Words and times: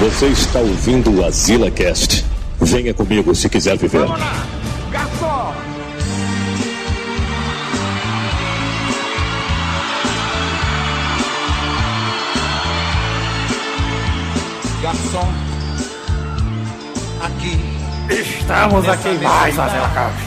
Você 0.00 0.26
está 0.26 0.58
ouvindo 0.58 1.10
o 1.20 1.24
Azila 1.24 1.70
Cast. 1.70 2.24
Venha 2.60 2.92
comigo 2.92 3.34
se 3.34 3.48
quiser 3.48 3.76
viver. 3.78 4.00
Vamos 4.00 4.18
lá! 4.18 4.46
Garçom! 4.90 5.54
Garçom, 14.82 15.32
aqui. 17.22 17.58
Estamos 18.12 18.88
aqui 18.88 19.08
em 19.08 19.18
mais 19.18 19.58
Azila 19.58 19.90
Cast. 19.94 20.24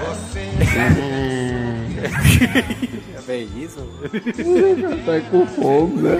É 3.16 3.20
bem 3.26 3.48
isso? 3.62 3.86
Tá 5.04 5.20
com 5.30 5.46
fome, 5.46 6.02
né? 6.02 6.18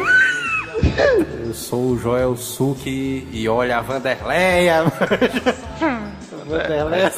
Eu 1.45 1.55
sou 1.55 1.91
o 1.91 1.99
Joel 1.99 2.37
Suki 2.37 3.27
e 3.33 3.49
olha 3.49 3.79
a 3.79 3.81
Vanderleia. 3.81 4.85
Vanderleia. 6.47 7.13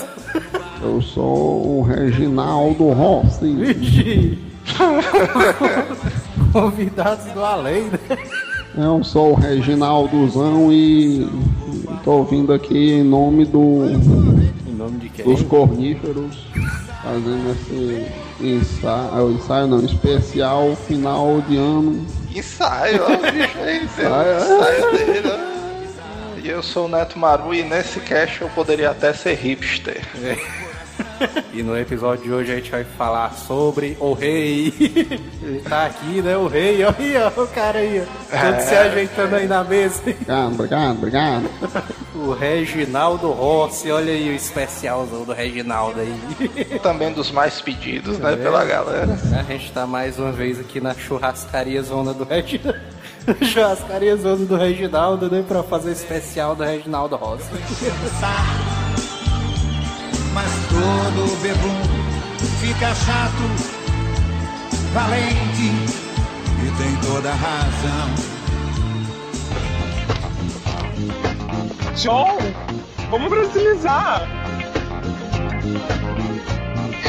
Eu 0.83 1.01
sou 1.03 1.79
o 1.79 1.83
Reginaldo 1.83 2.89
Rossi. 2.91 4.39
Convidados 6.53 7.33
do 7.33 7.45
além, 7.45 7.85
né? 7.85 7.99
Eu 8.77 9.05
sou 9.05 9.33
o 9.33 9.35
Reginaldozão 9.35 10.73
e 10.73 11.29
tô 12.05 12.25
vindo 12.25 12.53
aqui 12.53 12.93
em 12.95 13.03
nome 13.03 13.45
do, 13.45 13.85
Em 14.67 14.75
nome 14.75 14.99
de 14.99 15.09
quem? 15.11 15.25
dos 15.25 15.43
corníferos, 15.43 16.47
fazendo 17.03 17.53
esse 17.53 18.07
ensaio, 18.41 19.33
ensaio 19.33 19.67
não, 19.67 19.81
especial 19.85 20.75
final 20.89 21.43
de 21.49 21.57
ano. 21.57 22.05
Ensaio, 22.35 23.03
ó, 23.05 23.31
bicho 23.31 23.59
aí, 23.59 23.85
Ensaio, 23.85 24.89
é. 24.89 25.05
dele, 25.05 25.29
ó. 25.29 26.41
E 26.43 26.49
eu 26.49 26.63
sou 26.63 26.87
o 26.87 26.89
Neto 26.89 27.19
Maru 27.19 27.55
e 27.55 27.63
nesse 27.63 28.01
cast 28.01 28.43
eu 28.43 28.49
poderia 28.49 28.91
até 28.91 29.13
ser 29.13 29.35
hipster. 29.35 30.01
E 31.53 31.63
no 31.63 31.79
episódio 31.79 32.25
de 32.25 32.33
hoje 32.33 32.53
a 32.53 32.57
gente 32.57 32.71
vai 32.71 32.85
falar 32.85 33.33
sobre 33.35 33.97
o 34.01 34.13
rei. 34.13 34.73
Ele 35.43 35.61
tá 35.69 35.87
aqui, 35.87 36.23
né? 36.23 36.37
O 36.37 36.47
rei, 36.49 36.83
olha 36.85 36.97
aí, 36.99 37.17
ó, 37.17 37.43
o 37.43 37.47
cara 37.49 37.79
aí, 37.79 38.01
ó. 38.01 38.41
Todo 38.41 38.61
se 38.61 38.75
ajeitando 38.75 39.37
aí 39.37 39.47
na 39.47 39.63
mesa. 39.63 40.01
Obrigado, 40.03 40.53
obrigado, 40.55 40.97
obrigado. 40.97 41.51
O 42.15 42.33
Reginaldo 42.33 43.31
Rossi, 43.31 43.91
olha 43.91 44.13
aí 44.13 44.31
o 44.31 44.35
especialzão 44.35 45.25
do 45.25 45.33
Reginaldo 45.33 46.01
aí. 46.01 46.79
Também 46.83 47.13
dos 47.13 47.31
mais 47.31 47.61
pedidos, 47.61 48.19
né, 48.19 48.37
pela 48.37 48.65
galera. 48.65 49.19
A 49.39 49.43
gente 49.43 49.73
tá 49.73 49.87
mais 49.87 50.19
uma 50.19 50.33
vez 50.33 50.59
aqui 50.59 50.81
na 50.81 50.95
churrascaria 50.95 51.83
zona 51.83 52.15
do 52.15 52.25
Reginaldo. 52.25 52.81
Churrascaria 53.43 54.17
zona 54.17 54.45
do 54.45 54.57
Reginaldo, 54.57 55.31
né? 55.31 55.45
Pra 55.47 55.63
fazer 55.63 55.93
especial 55.93 56.57
do 56.57 56.65
Reginaldo 56.65 57.17
Rossi. 57.17 57.49
Todo 60.73 61.37
bebum 61.43 61.83
fica 62.61 62.95
chato, 62.95 63.45
valente 64.95 65.69
e 66.63 66.71
tem 66.79 66.97
toda 66.97 67.31
a 67.31 67.35
razão. 67.35 68.09
João, 71.95 72.39
vamos 73.11 73.29
brasilizar. 73.29 74.27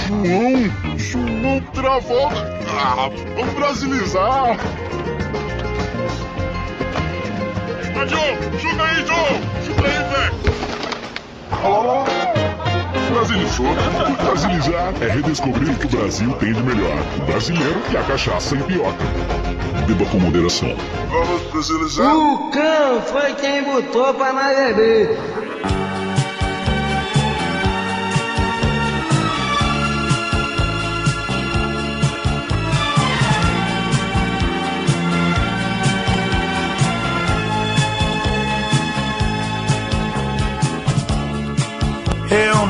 João, 0.08 0.70
João 0.98 1.61
travou. 1.73 2.27
Ah, 2.77 3.09
vamos 3.38 3.53
brasilizar. 3.53 4.58
Vai, 7.94 8.08
João, 8.09 8.36
chuta 8.59 8.83
aí, 8.83 9.05
João. 9.05 9.39
Chuta 9.66 9.88
aí, 9.88 10.00
velho. 10.09 10.33
Brasilizou. 13.14 13.67
Brasilizar 14.23 14.93
é 14.99 15.08
redescobrir 15.08 15.70
o 15.70 15.76
que 15.76 15.86
o 15.86 15.89
Brasil 15.89 16.33
tem 16.33 16.52
de 16.52 16.64
melhor. 16.64 16.98
O 17.20 17.26
brasileiro 17.26 17.80
e 17.92 17.98
a 17.98 18.04
cachaça 18.04 18.55
empioca. 18.55 19.04
Beba 19.87 20.05
com 20.05 20.20
moderação. 20.20 20.76
Vamos 21.10 21.43
brasilizar? 21.52 22.15
O 22.15 22.49
cão 22.49 23.02
foi 23.04 23.36
quem 23.36 23.64
botou 23.64 24.14
pra 24.15 24.33
nós 24.33 24.58
beber. 24.58 25.17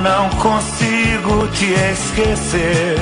Não 0.03 0.29
consigo 0.31 1.47
te 1.53 1.71
esquecer. 1.91 2.97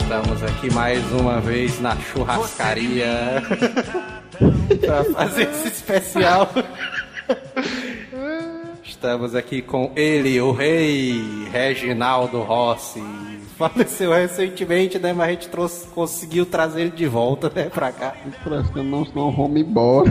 Estamos 0.00 0.42
aqui 0.42 0.74
mais 0.74 1.00
uma 1.12 1.40
vez 1.40 1.80
na 1.80 1.96
churrascaria 1.96 3.40
pra 4.84 5.04
fazer 5.04 5.48
esse 5.48 5.68
especial. 5.68 6.50
Estamos 8.82 9.36
aqui 9.36 9.62
com 9.62 9.92
ele, 9.94 10.40
o 10.40 10.50
rei 10.50 11.46
Reginaldo 11.52 12.42
Rossi. 12.42 13.02
Faleceu 13.56 14.12
recentemente, 14.12 14.98
né? 14.98 15.12
Mas 15.12 15.28
a 15.28 15.30
gente 15.30 15.48
trouxe, 15.48 15.86
conseguiu 15.86 16.44
trazer 16.44 16.80
ele 16.80 16.90
de 16.90 17.06
volta, 17.06 17.48
né, 17.54 17.70
pra 17.72 17.92
cá. 17.92 18.14
Parece 18.42 18.82
não, 18.82 19.06
senão 19.06 19.30
vamos 19.30 19.60
embora. 19.60 20.10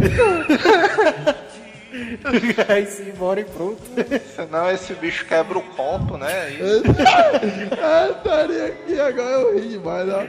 Aí 2.67 2.85
se 2.85 3.03
embora 3.03 3.39
e 3.39 3.45
pronto. 3.45 3.81
Senão 4.35 4.69
esse 4.71 4.93
bicho 4.95 5.25
quebra 5.25 5.57
o 5.57 5.61
copo, 5.61 6.17
né? 6.17 6.51
E 6.51 6.59
ah, 7.81 8.09
estaria 8.11 8.65
aqui 8.65 8.99
agora, 8.99 9.29
eu 9.29 9.59
ri 9.59 9.69
demais, 9.69 10.09
ó. 10.09 10.25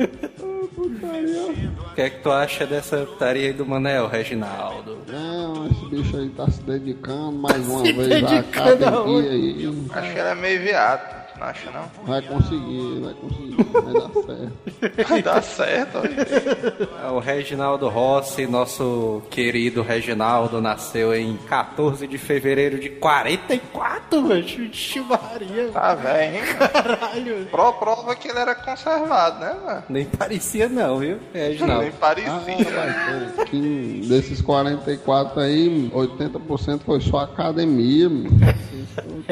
Ah, 0.00 0.66
putaria. 0.74 1.70
O 1.90 1.94
que 1.94 2.02
é 2.02 2.10
que 2.10 2.20
tu 2.20 2.30
acha 2.30 2.66
dessa 2.66 3.06
taria 3.18 3.46
aí 3.46 3.52
do 3.52 3.64
Manel, 3.64 4.08
Reginaldo? 4.08 4.98
Não, 5.06 5.66
esse 5.66 5.86
bicho 5.86 6.16
aí 6.16 6.28
tá 6.30 6.50
se 6.50 6.62
dedicando 6.62 7.32
mais 7.32 7.68
uma 7.68 7.84
se 7.84 7.92
vez 7.92 8.10
à 8.10 8.26
dedicando 8.26 8.84
academia 8.86 9.30
aí. 9.30 9.74
acho 9.92 10.12
que 10.12 10.18
ele 10.18 10.28
é 10.28 10.34
meio 10.34 10.60
viado. 10.62 11.23
Acha 11.44 11.70
não? 11.70 11.84
Vai 12.06 12.22
conseguir, 12.22 13.00
vai 13.00 13.14
conseguir, 13.14 13.56
vai 13.72 13.92
dar 13.92 14.10
certo. 14.24 15.08
Vai 15.08 15.22
dar 15.22 15.42
certo. 15.42 15.98
ó. 15.98 17.06
É 17.06 17.10
O 17.10 17.18
Reginaldo 17.18 17.88
Rossi, 17.88 18.46
nosso 18.46 19.22
querido 19.30 19.82
Reginaldo, 19.82 20.60
nasceu 20.60 21.14
em 21.14 21.36
14 21.48 22.06
de 22.06 22.16
fevereiro 22.18 22.78
de 22.78 22.88
44, 22.88 24.22
mano. 24.22 24.42
Vixe 24.42 25.00
Maria, 25.00 25.68
Tá 25.72 25.94
velho, 25.94 26.36
hein? 26.36 26.42
caralho. 26.58 27.46
Pro 27.50 27.72
prova 27.74 28.14
que 28.16 28.28
ele 28.28 28.38
era 28.38 28.54
conservado, 28.54 29.40
né, 29.40 29.54
mano? 29.64 29.82
Nem 29.88 30.04
parecia 30.04 30.68
não, 30.68 30.98
viu, 30.98 31.18
Nem 31.32 31.48
Reginaldo? 31.50 31.92
parecia. 32.00 32.32
Ah, 32.32 32.42
mas, 33.36 33.48
que 33.50 34.02
desses 34.08 34.40
44 34.40 35.40
aí, 35.40 35.90
80% 35.94 36.80
foi 36.84 37.00
só 37.00 37.18
academia. 37.18 38.08
mano. 38.08 38.30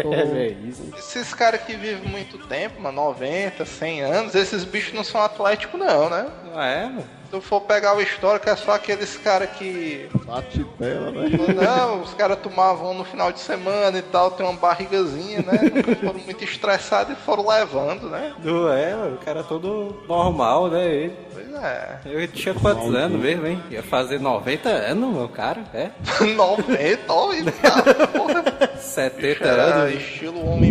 Tô- 0.02 0.12
É, 0.12 0.24
velho, 0.24 0.68
isso. 0.68 0.82
Esses 0.98 1.32
caras 1.34 1.62
que 1.62 1.74
vivem 1.74 2.01
muito 2.08 2.38
tempo, 2.46 2.80
mano, 2.80 2.96
90, 3.02 3.64
100 3.64 4.02
anos, 4.02 4.34
esses 4.34 4.64
bichos 4.64 4.92
não 4.94 5.04
são 5.04 5.20
atléticos 5.22 5.78
não, 5.78 6.08
né? 6.10 6.26
Não 6.52 6.60
é, 6.62 6.84
mano? 6.86 7.04
Se 7.24 7.38
tu 7.38 7.40
for 7.40 7.62
pegar 7.62 7.96
o 7.96 8.00
histórico, 8.02 8.50
é 8.50 8.54
só 8.54 8.72
aqueles 8.72 9.16
caras 9.16 9.48
que. 9.52 10.06
Bate 10.26 10.62
tela, 10.78 11.10
né? 11.10 11.30
Não, 11.54 12.02
os 12.02 12.12
caras 12.12 12.36
tomavam 12.38 12.92
no 12.92 13.04
final 13.04 13.32
de 13.32 13.40
semana 13.40 13.96
e 13.96 14.02
tal, 14.02 14.32
tem 14.32 14.44
uma 14.44 14.58
barrigazinha, 14.58 15.38
né? 15.38 15.58
Foram 16.04 16.20
muito 16.20 16.44
estressados 16.44 17.14
e 17.14 17.16
foram 17.22 17.48
levando, 17.48 18.10
né? 18.10 18.34
Não 18.44 18.70
é, 18.70 18.94
mano. 18.94 19.14
O 19.14 19.18
cara 19.24 19.42
todo 19.42 20.04
normal, 20.06 20.68
né? 20.68 20.84
Ele. 20.86 21.16
Pois 21.32 21.54
é. 21.54 22.00
Eu 22.04 22.28
tinha 22.28 22.54
quantos 22.54 22.94
anos 22.94 23.18
mesmo, 23.18 23.46
hein? 23.46 23.62
Ia 23.70 23.82
fazer 23.82 24.20
90 24.20 24.68
anos, 24.68 25.14
meu 25.14 25.28
cara, 25.30 25.62
é? 25.72 25.90
90, 26.36 27.12
ó, 27.12 27.32
e 27.32 27.44
tá, 27.50 27.82
porra. 28.12 28.44
70 28.78 29.44
Era 29.44 29.62
anos. 29.62 29.94
estilo 29.94 30.46
homem 30.46 30.70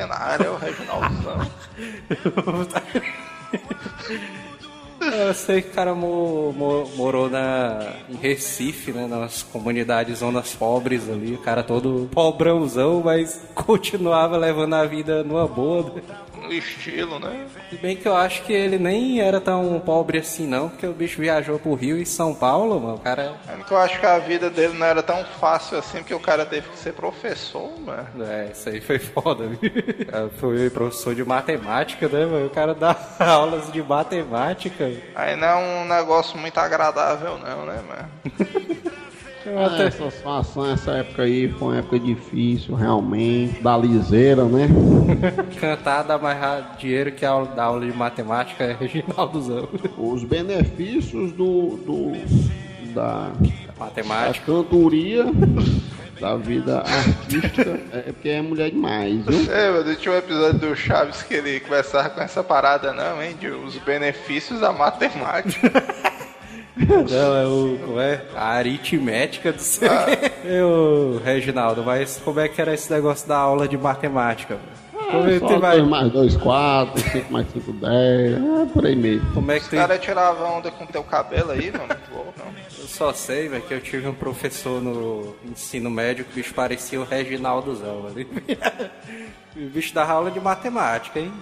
bicentenário, 0.00 0.46
é 0.46 0.50
o 0.50 0.56
Reginaldozão. 0.56 1.50
Eu 5.00 5.32
sei 5.34 5.62
que 5.62 5.68
o 5.68 5.72
cara 5.72 5.94
mo- 5.94 6.52
mo- 6.52 6.86
morou 6.96 7.28
na, 7.30 7.94
em 8.08 8.16
Recife, 8.16 8.92
né? 8.92 9.06
Nas 9.06 9.42
comunidades 9.42 10.18
zonas 10.18 10.52
pobres 10.54 11.08
ali. 11.08 11.34
O 11.34 11.38
cara 11.38 11.62
todo 11.62 12.08
pobrãozão, 12.12 13.00
mas 13.04 13.40
continuava 13.54 14.36
levando 14.36 14.74
a 14.74 14.84
vida 14.84 15.22
numa 15.24 15.46
boa. 15.46 15.82
né? 15.94 16.02
No 16.42 16.52
estilo, 16.52 17.18
né? 17.20 17.46
Se 17.68 17.76
bem 17.76 17.96
que 17.96 18.08
eu 18.08 18.16
acho 18.16 18.42
que 18.42 18.52
ele 18.52 18.78
nem 18.78 19.20
era 19.20 19.40
tão 19.40 19.80
pobre 19.84 20.18
assim, 20.18 20.46
não, 20.46 20.68
porque 20.68 20.86
o 20.86 20.92
bicho 20.92 21.20
viajou 21.20 21.58
pro 21.58 21.74
Rio 21.74 21.96
e 21.98 22.04
São 22.06 22.34
Paulo, 22.34 22.80
mano. 22.80 22.94
O 22.96 22.98
cara. 22.98 23.34
É 23.48 23.62
que 23.62 23.70
eu 23.72 23.76
acho 23.78 24.00
que 24.00 24.06
a 24.06 24.18
vida 24.18 24.50
dele 24.50 24.76
não 24.76 24.86
era 24.86 25.02
tão 25.02 25.22
fácil 25.38 25.78
assim, 25.78 25.98
porque 25.98 26.14
o 26.14 26.18
cara 26.18 26.44
teve 26.44 26.68
que 26.68 26.78
ser 26.78 26.92
professor, 26.94 27.70
mano. 27.80 28.24
É, 28.28 28.50
isso 28.52 28.68
aí 28.68 28.80
foi 28.80 28.98
foda, 28.98 29.46
viu? 29.46 29.60
Foi 30.38 30.68
professor 30.70 31.14
de 31.14 31.24
matemática, 31.24 32.08
né, 32.08 32.24
mano? 32.26 32.46
O 32.46 32.50
cara 32.50 32.74
dá 32.74 32.96
aulas 33.20 33.70
de 33.72 33.82
matemática. 33.82 34.89
Aí 35.14 35.36
não 35.36 35.48
é 35.48 35.56
um 35.56 35.88
negócio 35.88 36.38
muito 36.38 36.58
agradável, 36.58 37.38
não, 37.38 37.66
né, 37.66 37.80
mano? 37.88 38.08
É, 39.46 39.86
essa 39.86 40.10
situação, 40.10 40.70
essa 40.70 40.92
época 40.92 41.22
aí 41.22 41.48
foi 41.48 41.68
uma 41.68 41.78
época 41.78 41.98
difícil, 41.98 42.74
realmente, 42.74 43.60
da 43.62 43.76
liseira, 43.76 44.44
né? 44.44 44.68
Cantar 45.58 46.02
dá 46.02 46.18
mais 46.18 46.38
dinheiro 46.78 47.12
que 47.12 47.24
a 47.24 47.30
aula, 47.30 47.46
da 47.46 47.64
aula 47.64 47.86
de 47.86 47.92
matemática 47.96 48.64
é 48.64 48.72
Reginaldozão. 48.74 49.68
Os 49.96 50.24
benefícios 50.24 51.32
do, 51.32 51.76
do 51.78 52.12
da, 52.92 53.32
Matemática. 53.80 54.46
cantoria, 54.46 55.24
da 56.20 56.36
vida 56.36 56.80
artística, 56.80 57.80
é 57.92 58.12
porque 58.12 58.28
é 58.28 58.42
mulher 58.42 58.70
demais, 58.70 59.24
viu? 59.24 59.52
É, 59.52 59.70
mano, 59.70 59.96
tinha 59.96 60.14
um 60.14 60.18
episódio 60.18 60.58
do 60.58 60.76
Chaves 60.76 61.22
que 61.22 61.34
ele 61.34 61.60
conversava 61.60 62.10
com 62.10 62.20
essa 62.20 62.44
parada, 62.44 62.92
não, 62.92 63.22
hein? 63.22 63.34
De 63.40 63.48
os 63.48 63.76
benefícios 63.78 64.60
da 64.60 64.72
matemática. 64.72 65.70
Não, 66.76 67.36
é 67.36 67.46
o. 67.46 67.78
Como 67.84 68.00
é? 68.00 68.22
A 68.34 68.52
aritmética 68.52 69.52
do 69.52 69.60
seu. 69.60 69.90
É 69.92 70.64
o 70.64 71.20
Reginaldo, 71.22 71.84
mas 71.84 72.18
como 72.24 72.40
é 72.40 72.48
que 72.48 72.60
era 72.60 72.72
esse 72.72 72.90
negócio 72.90 73.28
da 73.28 73.36
aula 73.36 73.68
de 73.68 73.76
matemática? 73.76 74.58
Como 74.89 74.89
Só 75.40 75.48
tu 75.48 75.58
vai- 75.60 75.76
2 75.78 75.88
mais 75.88 76.12
2, 76.12 76.36
4, 76.36 77.00
5 77.10 77.32
mais 77.32 77.50
5, 77.52 77.72
10, 77.72 78.32
é 78.34 78.66
por 78.72 78.86
aí 78.86 78.96
mesmo. 78.96 79.32
Como 79.34 79.50
é 79.50 79.56
que 79.56 79.62
Os 79.64 79.68
tu. 79.70 79.76
caras 79.76 80.00
tiravam 80.00 80.58
onda 80.58 80.70
com 80.70 80.86
teu 80.86 81.02
cabelo 81.02 81.50
aí, 81.52 81.70
mano. 81.72 81.88
Eu 82.78 82.86
só 82.86 83.12
sei, 83.12 83.48
velho, 83.48 83.62
que 83.62 83.74
eu 83.74 83.80
tive 83.80 84.06
um 84.08 84.14
professor 84.14 84.80
no 84.82 85.34
ensino 85.44 85.90
médio 85.90 86.24
que 86.24 86.32
o 86.32 86.34
bicho 86.34 86.54
parecia 86.54 87.00
o 87.00 87.04
Reginaldozão 87.04 88.06
ali. 88.06 88.26
O 89.56 89.68
bicho 89.68 89.92
dava 89.92 90.12
aula 90.12 90.30
de 90.30 90.38
matemática, 90.40 91.18
hein? 91.18 91.32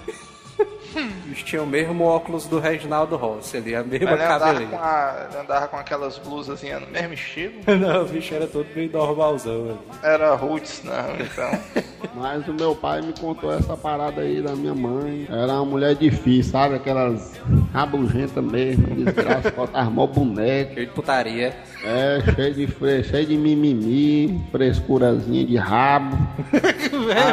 Tinha 1.45 1.63
o 1.63 1.67
mesmo 1.67 2.05
óculos 2.05 2.47
do 2.47 2.59
Reginaldo 2.59 3.17
Rossi 3.17 3.57
ali, 3.59 3.75
a 3.75 3.83
mesma 3.85 4.11
Ele 4.13 4.23
andava, 4.23 4.45
cabelinha. 4.47 4.71
com 4.71 4.77
a, 4.85 5.27
ele 5.31 5.41
andava 5.41 5.69
com 5.69 5.77
aquelas 5.77 6.19
blusas 6.19 6.63
no 6.63 6.87
mesmo 6.91 7.15
estilo. 7.15 7.53
Não, 7.79 8.03
o 8.03 8.05
bicho 8.07 8.35
era 8.35 8.47
todo 8.47 8.67
bem 8.75 8.89
normalzão. 8.89 9.65
velho. 9.65 9.79
Era 10.03 10.35
roots, 10.35 10.83
não, 10.85 11.15
então. 11.21 11.51
Mas 12.15 12.47
o 12.49 12.55
meu 12.55 12.75
pai 12.75 13.01
me 13.01 13.13
contou 13.13 13.53
essa 13.53 13.77
parada 13.77 14.23
aí 14.23 14.41
da 14.43 14.55
minha 14.55 14.75
mãe. 14.75 15.27
Era 15.31 15.53
uma 15.55 15.65
mulher 15.65 15.95
difícil, 15.95 16.53
sabe? 16.53 16.75
Aquelas 16.77 17.33
rabugentas 17.73 18.43
mesmo, 18.43 18.87
desgraça, 19.05 19.51
botava 19.55 19.91
mó 19.91 20.07
boneca. 20.07 20.75
Cheio 20.75 20.87
de 20.87 20.93
putaria. 20.93 21.57
É, 21.85 22.21
cheio 22.35 22.55
de, 22.55 22.67
fre... 22.67 23.05
cheio 23.05 23.27
de 23.27 23.37
mimimi, 23.37 24.41
frescurazinha 24.51 25.47
de 25.47 25.57
rabo. 25.57 26.17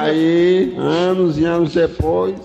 Aí, 0.01 0.74
anos 0.77 1.38
e 1.38 1.45
anos 1.45 1.74
depois, 1.74 2.36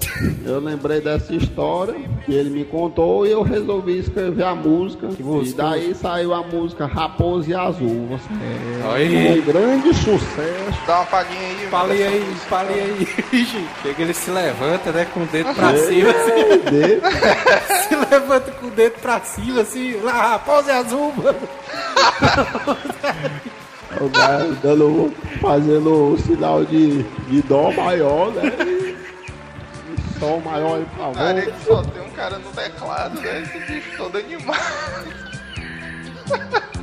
eu 0.44 0.60
lembrei 0.60 1.00
dessa 1.00 1.34
história 1.34 1.94
que 2.24 2.32
ele 2.32 2.50
me 2.50 2.64
contou 2.64 3.26
e 3.26 3.30
eu 3.30 3.42
resolvi 3.42 3.98
escrever 3.98 4.44
a 4.44 4.54
música. 4.54 5.08
E 5.44 5.52
daí 5.52 5.94
saiu 5.94 6.32
a 6.32 6.42
música 6.42 6.86
Raposa 6.86 7.50
e 7.50 7.54
Azul. 7.54 8.08
Você 8.08 8.28
é 8.32 8.92
Aí. 8.94 9.40
um 9.40 9.44
grande 9.44 9.94
sucesso. 9.94 10.86
Dá 10.86 10.96
uma 11.00 11.06
palhinha 11.06 11.40
aí. 11.40 11.66
Falei 11.70 12.06
aí, 12.06 12.20
música. 12.20 12.46
falei 12.48 12.80
aí. 12.80 13.46
Chega, 13.82 14.02
ele 14.02 14.14
se 14.14 14.30
levanta, 14.30 14.92
né, 14.92 15.06
com 15.12 15.20
o 15.22 15.26
dedo 15.26 15.54
pra 15.54 15.76
cima, 15.76 16.10
assim. 16.10 16.40
Se 17.88 17.96
levanta 17.96 18.50
com 18.52 18.66
o 18.66 18.70
dedo 18.70 18.94
pra 19.00 19.20
cima, 19.20 19.62
assim. 19.62 20.00
Lá, 20.02 20.12
raposa 20.12 20.70
é 20.70 20.74
azul, 20.76 21.12
mano. 21.16 21.38
O 24.00 24.08
cara 24.10 24.44
dando, 24.62 25.12
fazendo 25.40 26.12
o 26.12 26.18
sinal 26.18 26.64
de, 26.64 27.02
de 27.02 27.42
dó 27.42 27.70
maior, 27.72 28.32
né? 28.32 28.42
E, 28.64 28.96
sol 30.18 30.40
maior 30.40 30.76
aí 30.76 30.86
pra 30.96 31.10
Cara, 31.12 31.34
volta. 31.34 31.40
ele 31.40 31.52
só 31.66 31.82
tem 31.82 32.02
um 32.02 32.10
cara 32.10 32.38
no 32.38 32.50
teclado, 32.50 33.20
né? 33.20 33.42
Esse 33.42 33.58
bicho 33.72 33.96
todo 33.96 34.16
animado. 34.16 35.20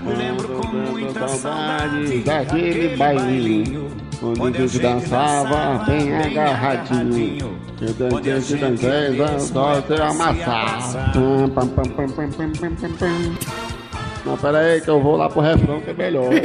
Lembro 0.06 0.48
com 0.50 0.68
muita 0.68 1.27
saudade 1.27 2.19
daquele 2.19 2.95
bailinho 2.98 3.92
onde 4.39 4.57
a 4.57 4.68
gente 4.68 4.80
dançava 4.80 5.86
bem 5.86 6.15
agarradinho. 6.15 7.57
Eu 7.80 7.94
dancei, 7.94 8.42
se 8.42 8.56
dancei, 8.57 9.39
só 9.39 9.81
te 9.81 9.94
amassar. 10.01 11.12
Não, 14.28 14.38
pera 14.38 14.58
aí 14.58 14.82
que 14.82 14.90
eu 14.90 15.02
vou 15.02 15.16
lá 15.16 15.30
pro 15.30 15.40
refrão 15.40 15.80
que 15.80 15.90
é 15.90 15.94
melhor. 15.94 16.30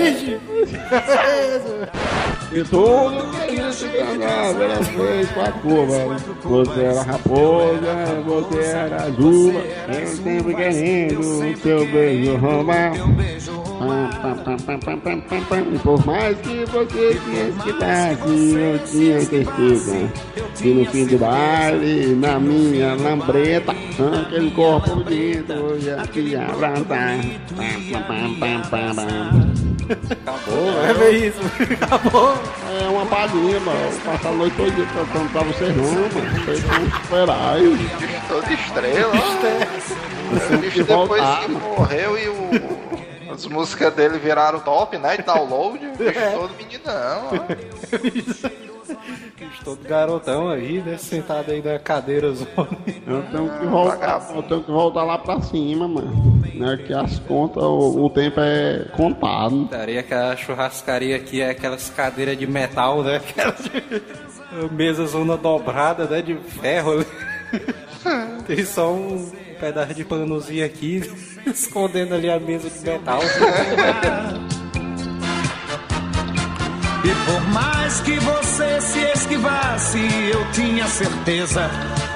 E 2.54 2.62
tudo 2.64 3.30
que 3.30 3.60
a 3.60 3.70
gente 3.70 3.96
cantava 3.96 4.64
era 4.64 4.84
fez 4.84 5.30
com 5.30 5.40
a 5.40 5.52
curva. 5.52 6.16
Você 6.42 6.80
era 6.80 7.02
raposa, 7.02 8.22
você 8.26 8.60
era 8.60 9.10
juba. 9.12 9.60
Eu 9.88 10.06
sempre 10.06 10.54
querendo 10.54 11.20
o 11.20 11.56
seu 11.56 11.86
beijo 11.90 12.36
roubar. 12.36 12.92
Por 15.82 16.06
mais 16.06 16.38
que 16.38 16.64
você 16.66 17.20
me 17.26 17.48
esquitasse, 17.48 18.54
eu 18.54 18.78
tinha 18.80 19.20
certeza 19.22 20.12
que 20.56 20.74
no 20.74 20.84
fim 20.86 21.06
do 21.06 21.18
baile, 21.18 22.14
na 22.14 22.38
minha 22.38 22.94
lambreta, 22.94 23.72
aquele 23.72 24.50
corpo 24.50 24.96
bonito 24.96 25.52
eu 25.52 25.78
ia 25.78 25.96
te 26.06 26.36
abraçar. 26.36 27.18
Acabou, 30.10 30.84
é 30.84 30.94
bem 30.94 31.26
isso. 31.26 31.40
Acabou. 31.82 32.34
É 32.80 32.88
uma 32.88 33.06
palhinha, 33.06 33.60
mano. 33.60 34.00
Passar 34.04 34.28
a 34.28 34.32
noite 34.32 34.56
toda 34.56 34.70
cantando 34.70 35.28
pra 35.30 35.42
vocês 35.42 35.76
não, 35.76 35.84
mano. 35.84 36.44
Vocês 36.44 36.58
são 36.60 36.90
super-heróis. 37.02 37.78
Bicho 37.78 38.22
todo 38.28 38.52
estrela, 38.52 39.12
ó. 39.14 40.54
O 40.54 40.58
bicho 40.58 40.84
depois 40.84 41.08
voltar, 41.08 41.40
que 41.42 41.50
mano. 41.50 41.68
morreu 41.76 42.18
e 42.18 42.28
o. 42.28 43.32
As 43.32 43.46
músicas 43.46 43.94
dele 43.94 44.18
viraram 44.18 44.60
top, 44.60 44.98
né? 44.98 45.16
De 45.16 45.22
download. 45.22 45.86
O 45.86 45.96
bicho 45.96 46.20
todo 46.32 46.54
meninão, 46.56 47.28
ó. 47.32 48.62
Todo 49.64 49.82
garotão 49.86 50.48
aí, 50.48 50.80
né, 50.80 50.96
sentado 50.98 51.50
aí 51.50 51.62
na 51.62 51.78
cadeira 51.78 52.32
zona. 52.32 52.68
Eu 53.06 53.22
tenho 53.30 53.50
que 53.58 53.66
voltar, 53.66 54.30
eu 54.34 54.42
tenho 54.42 54.62
que 54.62 54.70
voltar 54.70 55.04
lá 55.04 55.18
pra 55.18 55.40
cima, 55.40 55.86
mano. 55.88 56.42
Né, 56.54 56.78
que 56.86 56.92
as 56.92 57.18
contas, 57.20 57.62
o, 57.62 58.04
o 58.04 58.10
tempo 58.10 58.40
é 58.40 58.86
contado. 58.96 59.64
Daria 59.66 60.02
que 60.02 60.14
a 60.14 60.36
churrascaria 60.36 61.16
aqui 61.16 61.40
é 61.40 61.50
aquelas 61.50 61.90
cadeiras 61.90 62.36
de 62.36 62.46
metal, 62.46 63.02
né? 63.02 63.16
Aquelas 63.16 63.70
mesa 64.70 65.06
zona 65.06 65.36
dobrada, 65.36 66.06
né? 66.06 66.22
De 66.22 66.34
ferro. 66.34 66.98
né? 66.98 67.04
Tem 68.46 68.64
só 68.64 68.92
um 68.92 69.30
pedaço 69.60 69.94
de 69.94 70.04
panozinho 70.04 70.64
aqui, 70.64 71.02
escondendo 71.46 72.14
ali 72.14 72.30
a 72.30 72.38
mesa 72.40 72.68
de 72.68 72.90
metal. 72.90 73.20
E 77.04 77.14
por 77.26 77.40
mais 77.52 78.00
que 78.00 78.18
você 78.20 78.80
se 78.80 79.00
esquivasse, 79.00 79.98
eu 80.30 80.44
tinha 80.52 80.86
certeza 80.86 81.68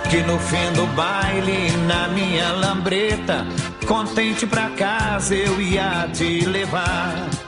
que 0.09 0.19
no 0.19 0.39
fim 0.39 0.73
do 0.75 0.87
baile, 0.95 1.73
na 1.89 2.07
minha 2.09 2.53
lambreta, 2.53 3.45
contente 3.87 4.47
pra 4.47 4.71
casa 4.71 5.35
eu 5.35 5.61
ia 5.61 6.09
te 6.13 6.45
levar. 6.45 7.46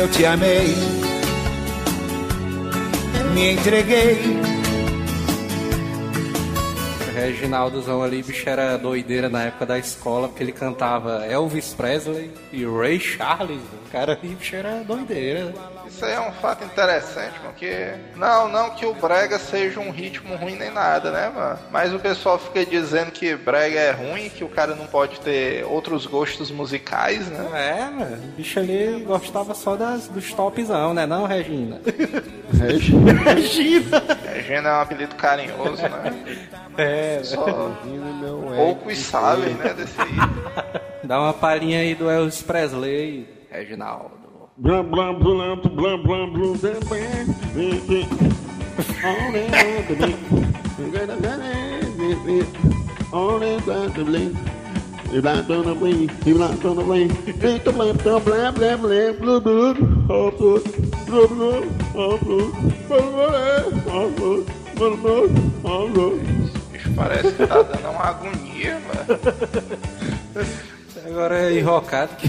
Eu 0.00 0.08
te 0.08 0.24
amei, 0.24 0.74
me 3.34 3.52
entreguei. 3.52 4.49
Reginaldozão 7.20 8.02
ali, 8.02 8.22
bicho, 8.22 8.48
era 8.48 8.76
doideira 8.76 9.28
na 9.28 9.44
época 9.44 9.66
da 9.66 9.78
escola, 9.78 10.28
porque 10.28 10.42
ele 10.42 10.52
cantava 10.52 11.26
Elvis 11.26 11.74
Presley 11.74 12.32
e 12.52 12.64
Ray 12.64 12.98
Charles. 12.98 13.60
O 13.86 13.90
cara 13.90 14.12
ali, 14.12 14.34
bicho, 14.34 14.56
era 14.56 14.82
doideira. 14.84 15.52
Isso 15.86 16.04
aí 16.04 16.12
é 16.12 16.20
um 16.20 16.32
fato 16.32 16.64
interessante, 16.64 17.38
porque. 17.40 17.92
Não, 18.16 18.48
não 18.48 18.70
que 18.70 18.86
o 18.86 18.94
Brega 18.94 19.38
seja 19.38 19.80
um 19.80 19.90
ritmo 19.90 20.36
ruim 20.36 20.54
nem 20.54 20.70
nada, 20.70 21.10
né, 21.10 21.30
mano? 21.34 21.58
Mas 21.70 21.92
o 21.92 21.98
pessoal 21.98 22.38
fica 22.38 22.64
dizendo 22.64 23.10
que 23.10 23.34
Brega 23.34 23.78
é 23.78 23.90
ruim, 23.90 24.30
que 24.30 24.44
o 24.44 24.48
cara 24.48 24.74
não 24.74 24.86
pode 24.86 25.20
ter 25.20 25.64
outros 25.64 26.06
gostos 26.06 26.50
musicais, 26.50 27.28
né? 27.28 27.48
É, 27.52 27.84
mano, 27.90 28.24
o 28.24 28.36
bicho 28.36 28.58
ali 28.58 29.04
gostava 29.06 29.52
só 29.52 29.76
das, 29.76 30.08
dos 30.08 30.32
topzão, 30.32 30.94
né 30.94 31.06
não, 31.06 31.26
Regina? 31.26 31.80
Regina. 32.52 33.12
Regina! 33.34 34.02
Regina 34.32 34.68
é 34.68 34.72
um 34.72 34.80
apelido 34.80 35.14
carinhoso, 35.16 35.82
né? 35.82 36.40
É, 36.78 37.09
poucos 38.56 38.98
sabem, 38.98 39.54
né, 39.54 39.74
desse 39.74 40.00
aí. 40.00 40.08
Dá 41.04 41.20
uma 41.20 41.32
palhinha 41.32 41.80
aí 41.80 41.94
do 41.94 42.10
Elvis 42.10 42.42
Presley, 42.42 43.26
Reginaldo. 43.50 44.20
Blá, 44.56 44.82
blá, 44.82 45.12
blá, 45.12 45.56
blá, 45.56 45.96
blá, 45.96 45.96
blá, 45.96 46.26
blam, 46.26 46.56
blam, 65.62 65.92
blam. 65.92 66.39
Parece 66.96 67.32
que 67.32 67.46
tá 67.46 67.62
dando 67.62 67.90
uma 67.90 68.04
agonia, 68.04 68.78
mano. 68.80 69.20
Agora 71.06 71.38
é 71.50 71.58
enrocado 71.58 72.10
que 72.16 72.28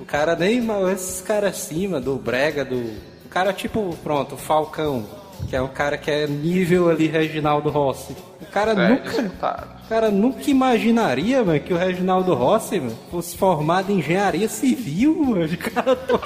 o 0.00 0.04
cara 0.04 0.34
nem 0.36 0.60
mal 0.60 0.90
esses 0.90 1.20
caras 1.20 1.50
acima 1.56 2.00
do 2.00 2.16
Brega, 2.16 2.64
do. 2.64 2.76
O 3.24 3.28
cara 3.28 3.52
tipo, 3.52 3.96
pronto, 4.02 4.34
o 4.34 4.38
Falcão, 4.38 5.06
que 5.48 5.56
é 5.56 5.60
o 5.60 5.68
cara 5.68 5.96
que 5.96 6.10
é 6.10 6.26
nível 6.26 6.90
ali 6.90 7.06
Reginaldo 7.06 7.70
Rossi. 7.70 8.14
O 8.40 8.46
cara 8.46 8.72
É, 8.72 8.88
nunca. 8.88 9.10
disputado. 9.10 9.68
O 9.84 9.88
cara 9.88 10.10
nunca 10.10 10.50
imaginaria, 10.50 11.42
mano, 11.44 11.60
que 11.60 11.72
o 11.72 11.76
Reginaldo 11.78 12.34
Rossi, 12.34 12.80
mano, 12.80 12.96
fosse 13.10 13.36
formado 13.36 13.90
em 13.92 13.98
engenharia 13.98 14.48
civil, 14.48 15.14
mano. 15.24 15.44
O 15.44 15.58
cara 15.58 15.94
todo. 15.96 16.22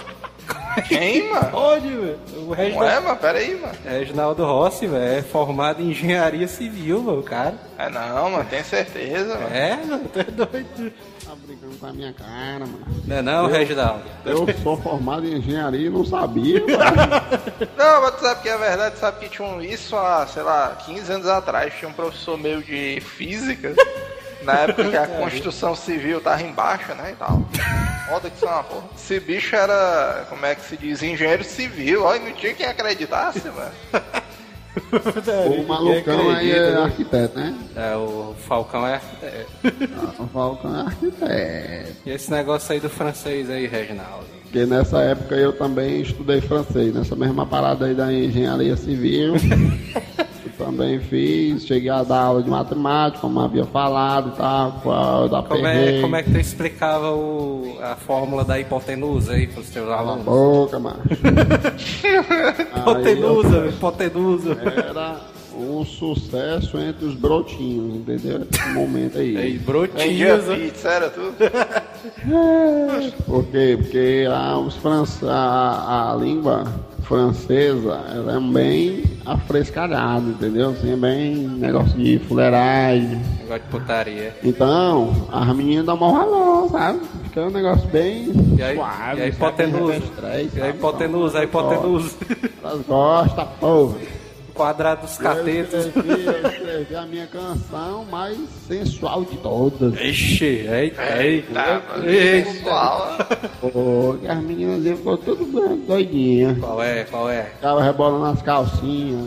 Quem, 0.83 1.29
mano? 1.31 1.51
Pode, 1.51 1.87
mano. 1.89 2.19
O 2.37 2.41
Não 2.47 2.51
Reginaldo, 2.51 2.91
é, 2.91 3.01
mano? 3.01 3.17
Pera 3.17 3.39
aí, 3.39 3.61
mano. 3.61 3.75
Reginaldo 3.85 4.45
Rossi, 4.45 4.87
velho, 4.87 5.19
é 5.19 5.23
formado 5.23 5.83
em 5.83 5.91
engenharia 5.91 6.47
civil, 6.49 7.03
mano, 7.03 7.21
o 7.21 7.23
cara. 7.23 7.55
É 7.79 7.89
não, 7.89 8.31
mano, 8.31 8.45
tem 8.49 8.63
certeza, 8.63 9.35
mano. 9.35 9.55
É, 9.55 9.77
mano, 9.77 10.09
tu 10.13 10.21
é 10.21 10.25
doido. 10.25 10.93
Tá 11.25 11.33
brincando 11.45 11.77
com 11.77 11.87
a 11.87 11.93
minha 11.93 12.13
cara, 12.13 12.61
mano. 12.61 12.87
Não 13.05 13.17
é 13.17 13.23
não, 13.23 13.47
Reginaldo? 13.47 14.03
Eu 14.25 14.47
sou 14.63 14.77
formado 14.77 15.27
em 15.27 15.39
engenharia 15.39 15.87
e 15.87 15.91
não 15.91 16.05
sabia, 16.05 16.61
mano. 16.67 17.13
Não, 17.77 18.03
mas 18.03 18.15
tu 18.17 18.21
sabe 18.21 18.43
que 18.43 18.49
é 18.49 18.57
verdade, 18.57 18.99
sabe 18.99 19.21
que 19.21 19.29
tinha 19.29 19.49
um, 19.49 19.61
isso 19.61 19.97
há, 19.97 20.27
sei 20.27 20.43
lá, 20.43 20.77
15 20.87 21.13
anos 21.13 21.27
atrás, 21.27 21.75
tinha 21.75 21.89
um 21.89 21.93
professor 21.95 22.39
meu 22.39 22.61
de 22.63 23.01
física, 23.01 23.75
na 24.43 24.53
época 24.61 24.89
que 24.91 24.97
a 24.97 25.07
construção 25.07 25.75
civil 25.75 26.21
tava 26.21 26.43
embaixo, 26.43 26.95
né, 26.95 27.13
e 27.13 27.17
tal. 27.17 27.43
Foda 28.09 28.31
que 28.31 28.37
isso 28.37 28.47
é 28.47 28.49
uma 28.49 28.63
porra. 28.65 28.85
Esse 28.97 29.21
bicho 29.21 29.57
era, 29.57 30.27
como 30.29 30.45
é 30.47 30.55
que 30.55 30.63
se 30.65 30.77
diz, 30.77 31.03
engenheiro 31.03 31.45
civil, 31.45 32.03
e 32.15 32.19
não 32.19 32.33
tinha 32.33 32.55
quem 32.55 32.67
acreditasse, 32.67 33.43
mano. 33.49 33.73
O 35.59 35.67
malucão 35.67 36.31
aí 36.31 36.53
é 36.53 36.75
arquiteto, 36.77 37.39
né? 37.39 37.55
É, 37.75 37.97
o 37.97 38.35
Falcão 38.47 38.87
é 38.87 38.95
arquiteto. 38.95 39.47
Ah, 39.97 40.23
O 40.23 40.27
Falcão 40.29 40.77
é 40.77 40.81
arquiteto. 40.83 41.97
E 42.05 42.11
esse 42.11 42.31
negócio 42.31 42.73
aí 42.75 42.79
do 42.81 42.91
francês 42.91 43.49
aí, 43.49 43.67
Reginaldo? 43.67 44.27
Porque 44.43 44.67
nessa 44.67 45.01
época 45.01 45.35
eu 45.35 45.53
também 45.55 46.03
estudei 46.03 46.41
francês, 46.43 46.95
nessa 46.95 47.17
mesma 47.17 47.47
parada 47.47 47.87
aí 47.87 47.95
da 47.95 48.13
engenharia 48.13 48.77
civil. 48.77 49.35
eu 50.59 50.67
também 50.67 50.99
fiz, 51.01 51.67
cheguei 51.67 51.91
a 51.91 52.03
dar 52.03 52.21
aula 52.23 52.43
de 52.43 52.51
matemática, 52.51 53.21
como 53.21 53.41
havia 53.41 53.65
falado 53.67 54.33
e 54.35 54.37
tal, 54.37 55.29
da 55.29 55.43
Como 55.43 55.67
é, 55.67 56.01
como 56.01 56.17
é 56.17 56.23
que 56.23 56.31
tu 56.31 56.39
explicava 56.39 57.11
o, 57.13 57.77
a 57.83 57.97
fórmula 57.97 58.45
da 58.45 58.59
hipotenusa 58.59 59.33
aí 59.35 59.47
pros 59.47 59.69
teus 59.71 59.87
Cala 59.89 59.97
a 59.97 60.01
alunos? 60.15 60.25
boca, 60.25 60.79
mano. 60.79 61.01
Hipotenusa, 62.77 63.67
hipotenusa. 63.69 64.57
Era 64.89 65.21
um 65.59 65.85
sucesso 65.85 66.79
entre 66.79 67.07
os 67.07 67.15
brotinhos, 67.15 67.97
entendeu? 67.97 68.47
Esse 68.51 68.69
momento 68.75 69.19
aí. 69.19 69.35
Vendia 69.35 69.61
brotinhos. 69.65 70.45
pizza, 70.45 70.89
era 70.89 71.11
tudo. 71.11 71.35
Por 73.27 73.45
quê? 73.47 73.77
Porque 73.81 74.27
lá 74.29 74.59
os 74.59 74.75
frança, 74.77 75.31
a, 75.31 76.13
a 76.13 76.17
língua 76.17 76.65
francesa 77.07 78.01
ela 78.13 78.37
é 78.37 78.41
bem 78.41 79.05
afrescalhada, 79.25 80.29
entendeu? 80.29 80.71
Assim, 80.71 80.93
é 80.93 80.97
bem 80.97 81.37
negócio 81.37 81.97
de 81.99 82.19
fuleiragem. 82.21 83.21
Negócio 83.43 83.63
de 83.63 83.69
putaria. 83.71 84.37
Então, 84.43 85.29
as 85.33 85.47
meninas 85.57 85.87
dão 85.87 85.97
mau 85.97 86.13
valor, 86.13 86.69
sabe? 86.71 87.01
Fica 87.25 87.43
um 87.43 87.51
negócio 87.51 87.89
bem 87.89 88.33
E 88.59 88.63
aí, 88.63 88.77
suave. 88.77 89.15
e 89.15 89.17
sabe? 89.17 89.29
hipotenusa. 89.29 89.95
E 89.97 90.49
sabe? 90.51 90.69
hipotenusa, 90.71 91.39
aí 91.39 91.45
hipotenusa. 91.45 92.17
Elas 92.63 92.83
gostam, 92.87 93.49
porra. 93.61 93.95
Quadrado 94.57 95.03
dos 95.03 95.17
Eu 95.19 95.23
catetos. 95.23 95.87
escrevi, 95.87 96.25
eu 96.25 96.49
escrevi 96.51 96.97
a 96.97 97.03
minha 97.03 97.27
canção 97.27 98.05
mais 98.11 98.39
sensual 98.67 99.25
de 99.25 99.37
todas. 99.37 99.95
Ixi, 100.01 100.45
eita, 100.69 101.23
eita. 101.23 101.53
Tá. 101.55 101.83
Eita. 102.05 103.39
Pô, 103.61 104.17
que 104.21 104.27
as 104.27 104.43
meninas 104.43 104.97
ficou 104.99 105.17
tudo 105.19 105.45
doidinha. 105.87 106.57
Qual 106.59 106.83
é, 106.83 107.05
qual 107.05 107.31
é? 107.31 107.43
Ficava 107.45 107.83
rebolando 107.83 108.25
as 108.27 108.43
calcinhas 108.43 109.27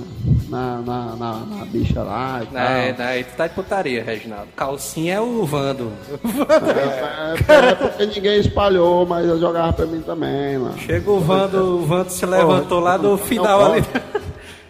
na, 0.49 0.81
na, 0.81 1.15
na, 1.15 1.33
na 1.45 1.65
bicha 1.65 2.01
lá 2.01 2.41
e 2.43 2.45
tal. 2.47 2.61
É, 2.63 2.93
daí 2.93 3.23
tu 3.23 3.35
tá 3.35 3.47
de 3.47 3.53
putaria, 3.53 4.03
Reginaldo. 4.03 4.47
Calcinha 4.55 5.15
é 5.15 5.21
o 5.21 5.45
Vando. 5.45 5.91
É, 6.23 7.53
é, 7.53 7.69
é 7.69 7.75
porque 7.75 8.05
ninguém 8.07 8.39
espalhou, 8.39 9.05
mas 9.05 9.27
eu 9.27 9.39
jogava 9.39 9.71
pra 9.73 9.85
mim 9.85 10.01
também, 10.01 10.57
mano. 10.57 10.77
Chega 10.79 11.09
o 11.09 11.19
Vando, 11.19 11.77
o 11.81 11.85
Vando 11.85 12.09
se 12.09 12.25
levantou 12.25 12.79
lá 12.79 12.97
do 12.97 13.17
final 13.17 13.59
não 13.59 13.73
ali. 13.73 13.83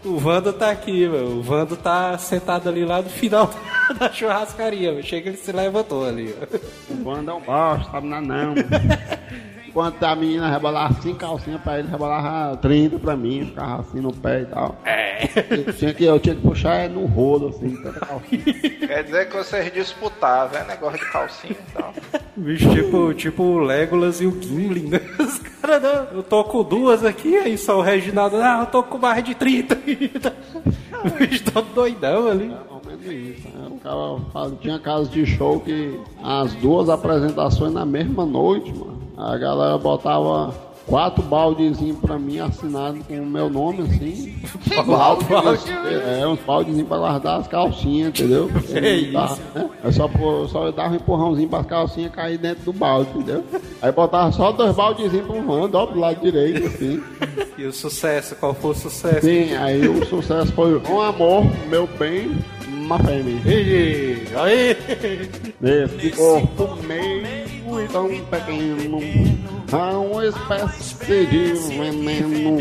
O 0.03 0.17
Vando 0.17 0.53
tá 0.53 0.71
aqui, 0.71 1.07
meu. 1.07 1.25
O 1.37 1.41
Vando 1.41 1.75
tá 1.75 2.17
sentado 2.17 2.69
ali 2.69 2.85
lá 2.85 3.01
do 3.01 3.09
final 3.09 3.49
da 3.99 4.11
churrascaria, 4.11 4.93
meu. 4.93 5.03
Chega 5.03 5.29
ele 5.29 5.37
se 5.37 5.51
levantou 5.51 6.05
ali. 6.05 6.33
ó. 6.41 6.93
O 6.93 7.07
Wanda 7.09 7.31
é 7.31 7.35
um 7.35 7.41
bosta, 7.41 7.91
sabe 7.91 8.07
nada 8.07 8.25
não. 8.25 8.55
Enquanto 9.69 10.03
a 10.03 10.15
menina 10.15 10.49
rebolava 10.49 10.99
5 11.01 11.17
calcinhas 11.17 11.61
pra 11.61 11.79
ele, 11.79 11.87
rebolava 11.87 12.57
30 12.57 12.99
pra 12.99 13.15
mim, 13.15 13.45
ficava 13.45 13.81
assim 13.81 13.99
no 14.01 14.11
pé 14.11 14.41
e 14.41 14.45
tal. 14.45 14.75
É. 14.83 15.29
Eu 15.49 15.73
tinha 15.73 15.93
que, 15.93 16.03
eu 16.03 16.19
tinha 16.19 16.35
que 16.35 16.41
puxar 16.41 16.85
ele 16.85 16.93
no 16.95 17.05
rolo, 17.05 17.49
assim, 17.49 17.75
tanta 17.81 17.99
calcinha. 18.05 18.43
quer 18.43 19.03
dizer 19.03 19.29
que 19.29 19.37
vocês 19.37 19.71
disputavam, 19.73 20.59
é 20.59 20.65
negócio 20.65 20.99
de 20.99 21.11
calcinha 21.11 21.55
e 21.55 21.71
tal. 21.73 21.93
Bicho, 22.35 22.69
tipo, 22.73 23.13
tipo 23.13 23.43
o 23.43 23.59
Legolas 23.59 24.21
e 24.21 24.25
o 24.25 24.41
Gimli, 24.41 24.81
né? 24.87 24.99
Os 25.19 25.37
caras, 25.39 25.81
não, 25.83 26.17
eu 26.17 26.23
tô 26.23 26.43
com 26.45 26.63
duas 26.63 27.03
aqui, 27.05 27.35
aí 27.37 27.57
só 27.57 27.77
o 27.77 27.81
Reginaldo, 27.81 28.37
ah, 28.37 28.59
eu 28.61 28.65
tô 28.67 28.81
com 28.83 28.97
mais 28.97 29.23
de 29.23 29.35
30. 29.35 29.75
O 31.05 31.09
bicho 31.17 31.43
tá 31.51 31.61
doidão 31.61 32.27
ali. 32.27 32.51
Menos 32.87 33.05
isso. 33.05 33.47
né? 33.49 33.67
O 33.69 33.77
cara 33.77 33.95
fala- 34.33 34.57
tinha 34.61 34.79
casos 34.79 35.09
de 35.11 35.25
show 35.25 35.59
que 35.59 35.99
as 36.23 36.53
duas 36.55 36.89
apresentações 36.89 37.71
na 37.73 37.85
mesma 37.85 38.25
noite, 38.25 38.73
mano. 38.73 38.98
A 39.19 39.37
galera 39.37 39.77
botava 39.77 40.53
quatro 40.87 41.21
baldezinhos 41.21 41.99
pra 41.99 42.17
mim 42.17 42.39
assinados 42.39 43.05
com 43.05 43.19
o 43.19 43.25
meu 43.25 43.49
nome, 43.49 43.81
assim. 43.81 44.41
Balde. 44.87 45.25
É, 46.07 46.25
uns 46.25 46.39
baldezinhos 46.39 46.87
pra 46.87 46.97
guardar 46.97 47.41
as 47.41 47.47
calcinhas, 47.47 48.09
entendeu? 48.09 48.49
Que 48.65 49.11
Tá, 49.11 49.37
né? 49.53 49.69
É 49.83 49.91
só, 49.91 50.09
só 50.47 50.71
dava 50.71 50.93
um 50.93 50.95
empurrãozinho 50.95 51.49
para 51.49 51.59
as 51.59 51.65
calcinhas 51.65 52.13
cair 52.13 52.37
dentro 52.37 52.63
do 52.63 52.73
balde, 52.73 53.09
entendeu? 53.13 53.43
Aí 53.81 53.91
botava 53.91 54.31
só 54.31 54.53
dois 54.53 54.73
baldezinhos 54.73 55.27
pro 55.27 55.41
mando, 55.43 55.77
ó, 55.77 55.85
do 55.85 55.99
lado 55.99 56.21
direito, 56.21 56.65
assim. 56.65 57.03
E 57.57 57.65
o 57.65 57.73
sucesso, 57.73 58.37
qual 58.37 58.53
foi 58.53 58.71
o 58.71 58.75
sucesso? 58.75 59.21
Sim, 59.27 59.53
aí 59.55 59.85
o 59.85 60.05
sucesso 60.05 60.53
foi 60.53 60.81
um 60.89 61.01
amor, 61.01 61.43
meu 61.67 61.87
bem, 61.99 62.37
uma 62.89 62.97
fêmea. 62.99 63.35
Ih, 63.45 64.27
Aí! 64.35 64.75
Nesse 65.61 66.11
corpo 66.11 66.75
meio 66.83 67.83
e 67.83 67.87
tão 67.89 68.07
pequeno 68.25 68.99
Há 69.71 69.91
uma 69.99 70.25
espécie 70.25 70.95
de 71.27 71.53
veneno 71.77 72.57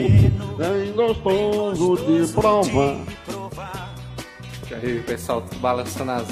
Bem 0.59 0.93
gostoso 0.95 1.97
de 1.97 2.33
provar 2.35 2.97
Aí 4.71 4.99
o 4.99 5.03
pessoal 5.05 5.43
balançando 5.61 6.11
as, 6.11 6.29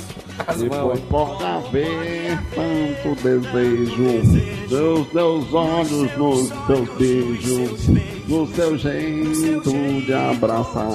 as 0.47 0.61
Depois 0.61 1.01
mãos. 1.01 1.01
pode 1.09 1.45
haver 1.45 2.39
tanto 2.55 3.23
desejo 3.23 4.69
Deus 4.69 5.09
teus 5.09 5.55
olhos 5.55 6.17
nos 6.19 6.51
teus 6.67 6.89
beijos 6.99 7.89
No 8.29 8.47
seu 8.49 8.77
jeito 8.77 9.73
de 10.05 10.13
abraçar 10.13 10.91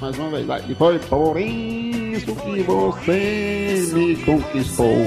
Mais 0.00 0.16
uma 0.16 0.30
vez, 0.30 0.46
vai. 0.46 0.62
E 0.68 0.74
foi 0.76 0.98
por 1.00 1.36
isso 1.40 1.87
que 2.20 2.62
você 2.62 3.90
me 3.92 4.16
conquistou. 4.16 5.04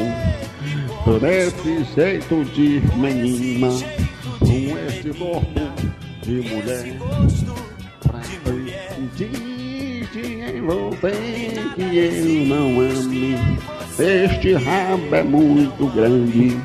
Por 1.04 1.24
esse 1.24 1.84
jeito 1.96 2.46
de 2.46 2.82
menina 2.96 3.70
Com 4.40 4.78
esse 4.88 5.10
corpo 5.18 5.60
de 6.22 6.32
mulher. 6.42 6.98
Pra 8.08 8.20
insistir 9.00 10.56
em 10.56 10.62
você 10.62 11.12
que 11.76 11.98
eu 11.98 12.46
não 12.48 12.80
ame. 12.80 13.36
Este 14.00 14.54
rabo 14.54 15.16
é 15.16 15.24
muito 15.24 15.88
grande 15.94 16.58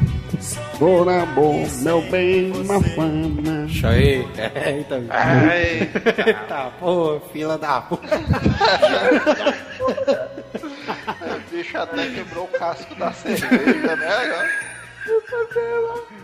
Cora 0.78 1.25
bom, 1.35 1.66
meu 1.80 2.02
bem, 2.02 2.52
uma 2.52 2.80
fama. 2.95 3.66
Xaí. 3.68 4.28
É, 4.37 4.78
então. 4.78 4.99
Eita, 5.09 6.00
tá 6.00 6.26
Eita, 6.26 6.73
pô, 6.78 7.18
fila 7.33 7.56
da 7.56 7.80
puta. 7.80 8.06
o 11.23 11.50
bicho 11.50 11.78
até 11.78 12.06
quebrou 12.11 12.45
o 12.45 12.59
casco 12.59 12.95
da 12.97 13.11
cerveja, 13.12 13.97
né? 13.97 14.49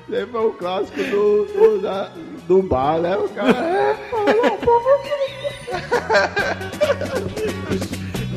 Lembra 0.09 0.40
o 0.42 0.52
clássico 0.52 1.02
do, 1.04 1.44
do, 1.47 1.80
da, 1.80 2.11
do 2.47 2.62
bar, 2.62 2.99
né? 2.99 3.16
O 3.16 3.28
cara 3.30 3.56
é. 3.56 3.97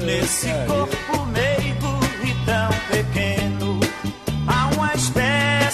Nesse 0.06 0.48
corpo 0.68 1.26
meigo 1.28 2.00
e 2.24 2.46
tão 2.46 2.70
pequeno, 2.90 3.80
há 4.48 4.68
um 4.75 4.75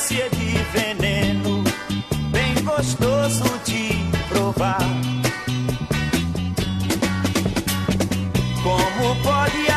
espécie 0.01 0.29
de 0.31 0.57
veneno, 0.73 1.63
bem 2.31 2.55
gostoso 2.63 3.43
de 3.65 3.89
provar. 4.29 4.79
Como 8.63 9.15
pode 9.21 9.70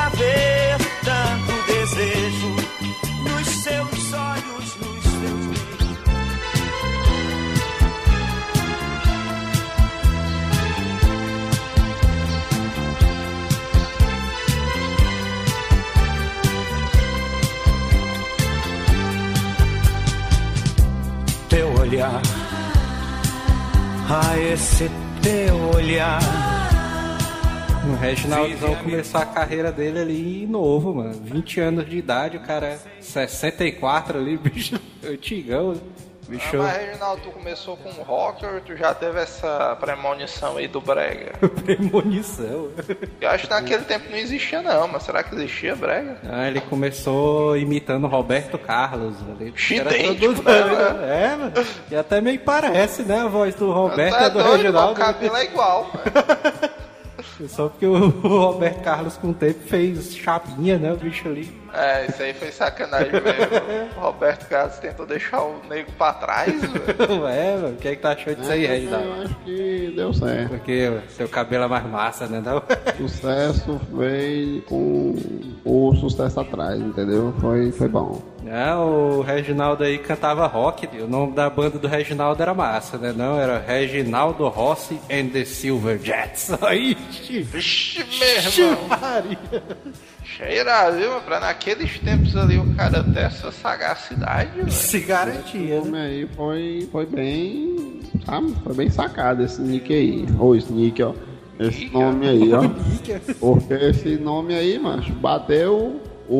olhar, 22.04 22.22
a 24.10 24.38
esse 24.38 24.90
teu 25.22 25.56
olhar. 25.74 26.20
O 27.88 27.96
Reginaldão 27.96 28.74
começou 28.76 29.20
a 29.20 29.26
carreira 29.26 29.72
dele 29.72 29.98
ali 29.98 30.46
novo, 30.46 30.94
mano. 30.94 31.14
20 31.22 31.60
anos 31.60 31.88
de 31.88 31.98
idade, 31.98 32.36
o 32.36 32.40
cara 32.40 32.66
é 32.66 32.78
64 33.00 34.18
ali, 34.18 34.36
bicho 34.38 34.78
antigão. 35.02 35.74
Bicho. 36.28 36.56
Ah, 36.56 36.62
mas 36.64 36.76
Reginaldo, 36.78 37.22
tu 37.22 37.30
começou 37.30 37.76
com 37.76 37.90
rock 38.02 38.44
ou 38.46 38.60
tu 38.60 38.76
já 38.76 38.94
teve 38.94 39.20
essa 39.20 39.76
premonição 39.80 40.56
aí 40.56 40.66
do 40.66 40.80
brega? 40.80 41.32
Premonição. 41.64 42.68
Eu 43.20 43.30
acho 43.30 43.44
que 43.46 43.50
naquele 43.52 43.84
tempo 43.84 44.10
não 44.10 44.16
existia 44.16 44.62
não, 44.62 44.88
mas 44.88 45.02
será 45.02 45.22
que 45.22 45.34
existia 45.34 45.76
brega? 45.76 46.18
Ah, 46.30 46.48
ele 46.48 46.60
começou 46.62 47.56
imitando 47.56 48.06
Roberto 48.06 48.58
Carlos. 48.58 49.16
Ali. 49.28 49.52
Idêntico, 49.70 50.34
todo- 50.34 50.44
né, 50.44 50.64
mano? 50.64 51.04
É, 51.04 51.36
mano. 51.36 51.52
E 51.90 51.96
até 51.96 52.20
meio 52.20 52.40
parece, 52.40 53.02
né? 53.02 53.20
A 53.20 53.26
voz 53.26 53.54
do 53.54 53.70
Roberto 53.72 54.16
Tu 54.16 54.22
é 54.24 54.30
do 54.30 54.38
doido, 54.42 54.56
Reginaldo. 54.56 54.92
O 54.92 54.94
cabelo 54.96 55.36
é 55.36 55.44
igual, 55.44 55.84
mano. 55.92 56.74
Só 57.48 57.68
porque 57.68 57.86
o 57.86 58.08
Roberto 58.08 58.82
Carlos 58.82 59.16
com 59.16 59.30
o 59.30 59.34
tempo 59.34 59.60
fez 59.66 60.14
chapinha, 60.14 60.78
né? 60.78 60.92
O 60.92 60.96
bicho 60.96 61.28
ali. 61.28 61.64
É, 61.72 62.06
isso 62.06 62.22
aí 62.22 62.32
foi 62.32 62.52
sacanagem 62.52 63.10
mesmo. 63.12 63.96
O 63.96 64.00
Roberto 64.06 64.48
Carlos 64.48 64.78
tentou 64.78 65.04
deixar 65.04 65.42
o 65.42 65.60
nego 65.68 65.90
pra 65.92 66.12
trás, 66.12 66.52
velho. 66.60 67.26
é, 67.26 67.56
mano. 67.56 67.74
O 67.74 67.76
que 67.76 67.88
é 67.88 67.96
que 67.96 68.02
tu 68.02 68.06
achou 68.06 68.34
disso 68.34 68.52
aí, 68.52 68.64
Reginaldo? 68.64 69.06
Eu 69.06 69.22
acho 69.24 69.34
que 69.44 69.92
deu 69.96 70.14
certo. 70.14 70.48
Porque 70.50 71.00
seu 71.08 71.28
cabelo 71.28 71.64
é 71.64 71.68
mais 71.68 71.86
massa, 71.86 72.26
né? 72.28 72.40
Não? 72.44 72.62
Sucesso 72.96 73.80
veio 73.92 74.62
com 74.62 75.16
o 75.64 75.94
sucesso 75.96 76.38
atrás, 76.38 76.80
entendeu? 76.80 77.34
Foi, 77.40 77.72
foi 77.72 77.88
bom. 77.88 78.33
É, 78.46 78.74
o 78.74 79.22
Reginaldo 79.22 79.84
aí 79.84 79.96
cantava 79.98 80.46
rock. 80.46 80.86
O 81.00 81.06
nome 81.08 81.32
da 81.32 81.48
banda 81.48 81.78
do 81.78 81.88
Reginaldo 81.88 82.42
era 82.42 82.52
massa, 82.52 82.98
né? 82.98 83.12
Não, 83.16 83.38
era 83.40 83.58
Reginaldo 83.58 84.46
Rossi 84.48 85.00
and 85.10 85.28
the 85.28 85.44
Silver 85.44 85.98
Jets. 86.02 86.50
Aí, 86.62 86.94
Vixe, 87.42 88.04
meu 88.04 88.66
irmão. 88.68 89.36
Cheira, 90.24 90.90
viu? 90.90 91.20
Pra 91.22 91.40
naqueles 91.40 91.98
tempos 92.00 92.36
ali 92.36 92.58
o 92.58 92.74
cara 92.74 93.02
ter 93.02 93.20
essa 93.20 93.50
sagacidade, 93.50 94.50
velho. 94.56 94.70
se 94.70 95.00
garantia, 95.00 95.80
O 95.80 95.84
né? 95.84 95.90
nome 95.90 95.98
aí 95.98 96.28
foi, 96.34 96.88
foi 96.90 97.06
bem. 97.06 98.00
Sabe? 98.26 98.54
Foi 98.62 98.74
bem 98.74 98.90
sacado 98.90 99.42
esse 99.42 99.60
nick 99.60 99.92
aí. 99.92 100.26
Ou 100.38 100.54
esse 100.56 100.72
nick, 100.72 101.02
ó. 101.02 101.14
Esse 101.58 101.88
nome 101.90 102.28
aí, 102.28 102.52
ó. 102.52 102.62
Porque 103.38 103.72
esse 103.74 104.16
nome 104.16 104.54
aí, 104.54 104.78
macho, 104.78 105.12
bateu 105.12 106.00
o, 106.28 106.34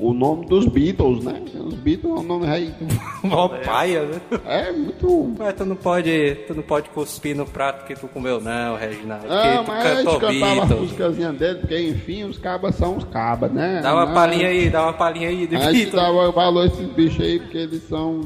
o, 0.00 0.08
o 0.10 0.12
nome 0.14 0.46
dos 0.46 0.66
Beatles, 0.66 1.22
né? 1.24 1.40
Os 1.54 1.74
Beatles 1.74 2.10
é 2.12 2.20
um 2.20 2.22
nome 2.22 2.46
aí. 2.48 2.74
Mó 3.22 3.48
paia, 3.48 4.02
né? 4.04 4.20
É 4.46 4.72
muito. 4.72 5.34
Mas 5.38 5.54
tu 5.54 5.64
não 5.64 5.76
pode, 5.76 6.34
tu 6.46 6.54
não 6.54 6.62
pode 6.62 6.88
cuspir 6.90 7.36
no 7.36 7.46
prato 7.46 7.86
que 7.86 7.94
tu 7.94 8.08
comeu, 8.08 8.40
não, 8.40 8.76
Reginaldo. 8.76 9.26
Ah, 9.28 9.62
tu 9.64 9.68
mas 9.70 9.86
a 9.86 9.94
gente 9.96 10.04
cantava 10.04 10.26
as 10.26 10.30
Beatles. 10.68 10.80
musicazinhas 10.80 11.36
dele, 11.36 11.58
porque 11.60 11.80
enfim, 11.80 12.24
os 12.24 12.38
cabas 12.38 12.74
são 12.74 12.96
os 12.96 13.04
cabas, 13.04 13.52
né? 13.52 13.80
Dá 13.82 13.94
uma 13.94 14.06
Não- 14.06 14.14
palhinha 14.14 14.48
aí, 14.48 14.68
dá 14.70 14.82
uma 14.82 14.92
palhinha 14.92 15.28
aí 15.28 15.46
de 15.46 15.56
A 15.56 15.60
gente 15.72 15.72
Beatles. 15.90 15.94
dava 15.94 16.30
valor 16.32 16.62
a 16.62 16.66
esses 16.66 16.86
bichos 16.88 17.24
aí 17.24 17.38
porque 17.38 17.58
eles 17.58 17.82
são. 17.88 18.20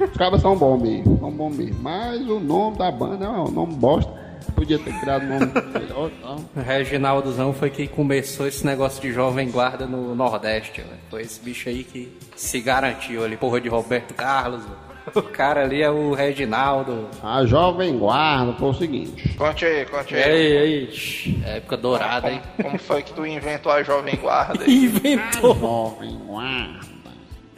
Os 0.00 0.16
cabas 0.16 0.40
são 0.42 0.56
bons 0.56 0.80
mesmo, 0.82 1.18
são 1.18 1.30
bons 1.30 1.56
mesmo. 1.56 1.76
Mas 1.82 2.20
o 2.28 2.40
nome 2.40 2.76
da 2.78 2.90
banda 2.90 3.24
é 3.26 3.28
um 3.28 3.50
nome 3.50 3.74
bosta. 3.74 4.23
Podia 4.54 4.78
ter 4.78 4.98
criado 5.00 5.24
um 5.24 5.28
nome 5.28 5.52
melhor 5.72 6.10
tal. 6.22 6.36
O 6.54 6.60
Reginaldozão 6.60 7.52
foi 7.52 7.70
quem 7.70 7.86
começou 7.86 8.46
esse 8.46 8.64
negócio 8.64 9.00
de 9.02 9.12
jovem 9.12 9.50
guarda 9.50 9.86
no 9.86 10.14
Nordeste, 10.14 10.80
velho. 10.80 10.92
Foi 11.10 11.22
esse 11.22 11.40
bicho 11.40 11.68
aí 11.68 11.84
que 11.84 12.16
se 12.36 12.60
garantiu 12.60 13.24
ali, 13.24 13.36
porra 13.36 13.60
de 13.60 13.68
Roberto 13.68 14.14
Carlos. 14.14 14.62
velho. 14.62 14.84
O 15.14 15.22
cara 15.22 15.62
ali 15.64 15.82
é 15.82 15.90
o 15.90 16.14
Reginaldo. 16.14 17.08
A 17.22 17.44
Jovem 17.44 17.98
Guarda 17.98 18.54
foi 18.54 18.68
o 18.70 18.74
seguinte. 18.74 19.36
Conte 19.36 19.66
aí, 19.66 19.84
conte 19.84 20.14
aí. 20.14 20.22
Ei, 20.22 20.56
ei, 20.56 20.90
shh, 20.92 21.28
época 21.44 21.76
dourada, 21.76 22.30
hein? 22.32 22.40
Como 22.62 22.78
foi 22.78 23.02
que 23.02 23.12
tu 23.12 23.26
inventou 23.26 23.70
a 23.70 23.82
Jovem 23.82 24.16
Guarda 24.16 24.64
aí? 24.64 24.70
Inventou. 24.86 25.54
Jovem 25.54 26.16
Guarda. 26.26 26.93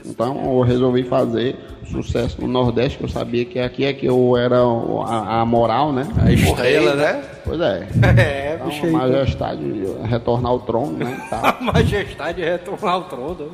Então 0.07 0.55
eu 0.55 0.61
resolvi 0.63 1.03
fazer 1.05 1.57
sucesso 1.91 2.41
no 2.41 2.49
Nordeste, 2.49 2.99
que 2.99 3.05
eu 3.05 3.09
sabia 3.09 3.45
que 3.45 3.59
aqui 3.59 3.85
é 3.85 3.93
que 3.93 4.07
eu 4.07 4.37
era 4.37 4.59
a, 4.59 5.41
a 5.41 5.47
moral, 5.47 5.93
né? 5.93 6.07
A 6.21 6.33
estrela, 6.33 6.95
né? 6.95 7.23
Pois 7.45 7.61
é. 7.61 7.87
É, 8.17 8.55
Então, 8.55 8.69
bicho 8.69 8.87
a 8.87 8.91
majestade 8.91 9.63
retornar 10.05 10.51
ao 10.53 10.61
trono, 10.61 10.93
né? 10.93 11.29
A 11.31 11.57
majestade 11.63 12.43
retornar 12.43 12.95
ao 12.95 13.05
trono. 13.05 13.53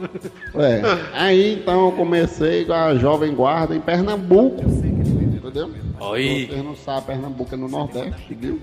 É. 0.54 0.80
Aí 1.12 1.54
então 1.54 1.86
eu 1.86 1.92
comecei 1.92 2.64
com 2.64 2.72
a 2.72 2.94
Jovem 2.94 3.34
Guarda 3.34 3.74
em 3.74 3.80
Pernambuco. 3.80 4.62
Entendeu? 4.62 5.70
Oi. 6.00 6.48
Vocês 6.50 6.64
não 6.64 6.76
sabem, 6.76 7.02
Pernambuco 7.04 7.54
é 7.54 7.58
no 7.58 7.68
Nordeste, 7.68 8.34
viu? 8.34 8.60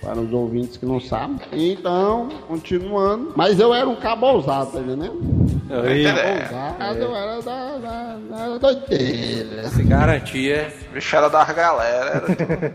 Para 0.00 0.18
os 0.18 0.32
ouvintes 0.32 0.76
que 0.76 0.86
não 0.86 1.00
sabem. 1.00 1.36
Então, 1.52 2.28
continuando. 2.48 3.32
Mas 3.36 3.58
eu 3.60 3.74
era 3.74 3.88
um 3.88 3.96
cabo 3.96 4.26
ousado, 4.28 4.72
tá 4.72 4.80
entendendo? 4.80 5.39
Oi. 5.70 6.04
Ousado, 6.06 6.98
eu 6.98 7.14
era 7.16 7.40
da, 7.42 7.76
da, 7.78 8.18
da 8.30 8.58
doideira. 8.58 9.68
Se 9.68 9.82
garantia. 9.84 10.72
Bicho 10.92 11.16
era 11.16 11.28
das 11.28 11.48
galera. 11.52 12.24
era- 12.26 12.74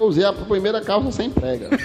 Usei 0.00 0.24
a 0.24 0.32
primeira 0.32 0.80
calça 0.80 1.12
sem 1.12 1.30
prega. 1.30 1.68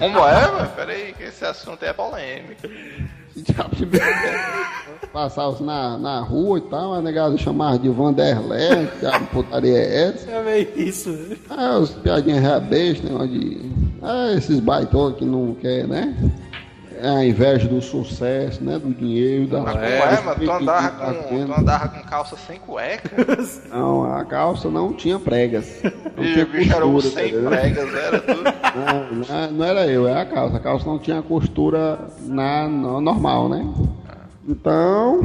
Como 0.00 0.18
é, 0.26 0.50
mano? 0.50 0.70
Pera 0.74 0.92
aí, 0.92 1.12
que 1.16 1.22
esse 1.24 1.44
assunto 1.44 1.82
é 1.84 1.92
polêmico. 1.92 2.62
Passava 5.12 5.62
na, 5.64 5.96
na 5.98 6.20
rua 6.20 6.58
e 6.58 6.62
tal, 6.62 6.94
a 6.94 7.00
negada 7.02 7.36
chamava 7.38 7.78
de 7.78 7.88
Vanderlé, 7.88 8.86
que 8.98 9.06
a 9.06 9.20
putaria 9.20 9.78
é 9.78 10.08
essa. 10.08 10.30
É 10.30 10.42
meio 10.42 10.68
isso. 10.76 11.10
né? 11.10 11.36
Ah, 11.48 11.78
os 11.78 11.90
piadinhas 11.90 12.40
reabestas, 12.42 13.08
negócio 13.08 13.28
de. 13.28 13.70
Ah, 14.02 14.32
esses 14.36 14.58
baitões 14.60 15.16
que 15.16 15.24
não 15.24 15.54
quer, 15.54 15.86
né? 15.86 16.14
É 17.02 17.08
a 17.08 17.24
inveja 17.24 17.66
do 17.68 17.80
sucesso, 17.80 18.62
né? 18.62 18.78
Do 18.78 18.92
dinheiro, 18.92 19.46
da. 19.46 19.60
Mas 19.60 19.72
como 19.74 19.84
é, 19.86 20.20
mano? 20.20 20.40
Tu 20.44 20.50
andava 20.50 20.90
com, 21.14 21.22
tu 21.46 21.52
andava 21.60 21.88
com 21.88 22.02
calça 22.02 22.36
sem 22.36 22.58
cueca? 22.58 23.10
Não, 23.70 24.04
a 24.04 24.24
calça 24.24 24.68
não 24.68 24.92
tinha 24.92 25.18
pregas. 25.18 25.80
Não 26.16 26.24
E 26.24 26.32
tinha 26.32 26.44
o 26.44 26.48
bicho 26.48 26.72
era 26.74 26.86
um 26.86 27.00
sem 27.00 27.32
tá 27.32 27.50
pregas, 27.50 27.94
era 27.94 28.20
tudo. 28.20 28.42
Não, 28.44 29.46
não 29.46 29.50
não 29.52 29.64
era 29.64 29.86
eu, 29.86 30.06
era 30.06 30.22
a 30.22 30.26
calça. 30.26 30.56
A 30.56 30.60
calça 30.60 30.84
não 30.86 30.98
tinha 30.98 31.22
costura 31.22 31.98
na, 32.26 32.68
na- 32.68 33.00
normal, 33.00 33.48
né? 33.48 33.66
Então, 34.48 35.20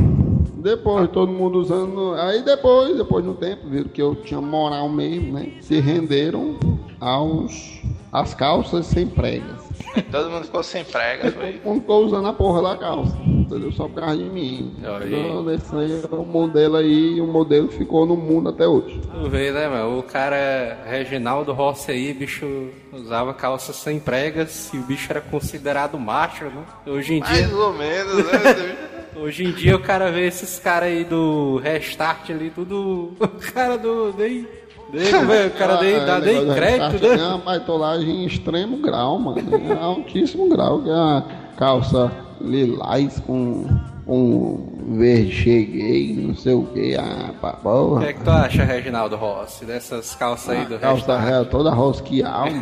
depois 0.58 1.10
todo 1.10 1.32
mundo 1.32 1.60
usando. 1.60 2.14
Aí 2.16 2.44
depois, 2.44 2.96
depois 2.98 3.26
no 3.26 3.34
tempo, 3.34 3.68
viram 3.68 3.90
que 3.90 4.02
eu 4.02 4.16
tinha 4.16 4.40
moral 4.42 4.88
mesmo, 4.90 5.34
né? 5.34 5.48
Se 5.62 5.80
renderam 5.80 6.58
aos 7.00 7.82
às 8.12 8.34
calças 8.34 8.86
sem 8.86 9.08
pregas. 9.08 9.66
Todo 10.12 10.30
mundo 10.30 10.46
ficou 10.46 10.64
sem 10.64 10.84
pregas, 10.86 11.34
foi. 11.34 11.54
Todo 11.54 11.66
mundo 11.66 11.82
ficou 11.82 12.06
usando 12.06 12.28
a 12.28 12.34
porra 12.34 12.62
da 12.62 12.78
calça, 12.78 13.18
entendeu? 13.26 13.72
Só 13.74 13.88
por 13.88 14.02
causa 14.02 14.18
de 14.18 14.24
mim. 14.24 14.74
Então, 14.78 15.52
esse 15.52 15.76
aí 15.76 16.02
é 16.02 16.16
o 16.16 16.26
modelo 16.26 16.78
aí, 16.78 17.16
e 17.18 17.22
o 17.22 17.28
modelo 17.28 17.68
ficou 17.68 18.06
no 18.06 18.16
mundo 18.16 18.50
até 18.50 18.68
hoje. 18.68 19.02
Tu 19.12 19.30
vê, 19.30 19.52
né, 19.52 19.68
mano? 19.68 20.00
O 20.00 20.04
cara, 20.04 20.80
Reginaldo 20.86 21.52
Rossi 21.54 21.92
aí, 21.92 22.14
bicho, 22.14 22.70
usava 22.94 23.34
calça 23.34 23.74
sem 23.74 24.00
pregas 24.00 24.74
e 24.74 24.78
o 24.78 24.84
bicho 24.84 25.08
era 25.10 25.22
considerado 25.22 26.00
macho, 26.00 26.46
né? 26.46 26.64
Hoje 26.88 27.16
em 27.16 27.22
dia, 27.22 27.48
Mais 27.48 27.54
ou 27.54 27.74
menos, 27.74 28.16
né? 28.26 28.78
hoje 29.16 29.46
em 29.46 29.52
dia 29.52 29.76
o 29.76 29.82
cara 29.82 30.12
vê 30.12 30.28
esses 30.28 30.60
caras 30.60 30.90
aí 30.90 31.04
do 31.04 31.58
Restart 31.58 32.30
ali, 32.30 32.50
tudo. 32.50 33.14
O 33.20 33.54
cara 33.54 33.78
do. 33.78 34.14
Nem. 34.18 34.48
Nem 34.92 35.26
velho, 35.26 35.48
o 35.50 35.52
cara 35.58 35.74
Ah, 35.74 35.78
dá 35.78 35.84
é, 36.18 36.20
nem 36.22 36.34
negócio 36.34 36.48
de 36.50 36.56
crédito, 36.56 37.06
É 37.06 37.18
né? 37.18 37.28
uma 37.28 37.38
baitolagem 37.40 38.10
em 38.24 38.26
extremo 38.26 38.78
grau, 38.78 39.20
mano. 39.20 39.40
Em 39.58 39.72
altíssimo 39.72 40.48
grau. 40.50 40.82
Que 40.82 40.90
é 40.90 40.94
a 40.94 41.24
calça 41.58 42.12
lilás 42.42 43.20
com 43.26 43.66
um 44.08 44.96
verde 44.98 45.32
cheguei, 45.32 46.16
não 46.16 46.36
sei 46.36 46.54
o 46.54 46.64
que. 46.66 46.96
Ah, 46.96 47.32
pra 47.42 47.52
O 47.52 47.58
porra. 47.58 48.02
que 48.04 48.08
é 48.10 48.14
que 48.14 48.24
tu 48.24 48.30
acha, 48.30 48.64
Reginaldo 48.64 49.16
Rossi, 49.16 49.66
dessas 49.66 50.14
calças 50.16 50.50
aí 50.50 50.66
do 50.66 50.76
A 50.76 50.80
calça 50.80 51.18
ré 51.20 51.44
toda 51.46 51.72
rosqueal, 51.72 52.46
mano. 52.52 52.62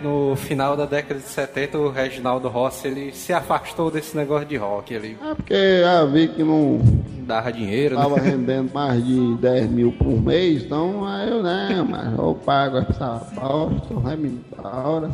No 0.00 0.34
final 0.36 0.76
da 0.76 0.84
década 0.84 1.20
de 1.20 1.26
70, 1.28 1.78
o 1.78 1.90
Reginaldo 1.90 2.48
Rossi 2.48 2.88
ele 2.88 3.12
se 3.12 3.32
afastou 3.32 3.90
desse 3.90 4.16
negócio 4.16 4.46
de 4.46 4.56
rock. 4.56 4.92
Ele 4.92 5.16
É 5.22 5.34
porque 5.34 5.80
já 5.80 6.04
vi 6.04 6.28
que 6.28 6.42
não 6.42 6.80
dava 7.26 7.52
dinheiro, 7.52 7.94
tava 7.96 8.16
né? 8.16 8.30
rendendo 8.30 8.72
mais 8.74 9.04
de 9.06 9.36
10 9.36 9.70
mil 9.70 9.92
por 9.92 10.20
mês, 10.20 10.64
então 10.64 11.06
aí 11.06 11.30
eu, 11.30 11.40
né, 11.42 11.86
mas 11.88 12.18
eu 12.18 12.34
pago 12.44 12.78
essa 12.78 13.20
bosta, 13.34 13.94
vai 13.94 14.16
me 14.16 14.28
embora. 14.28 15.08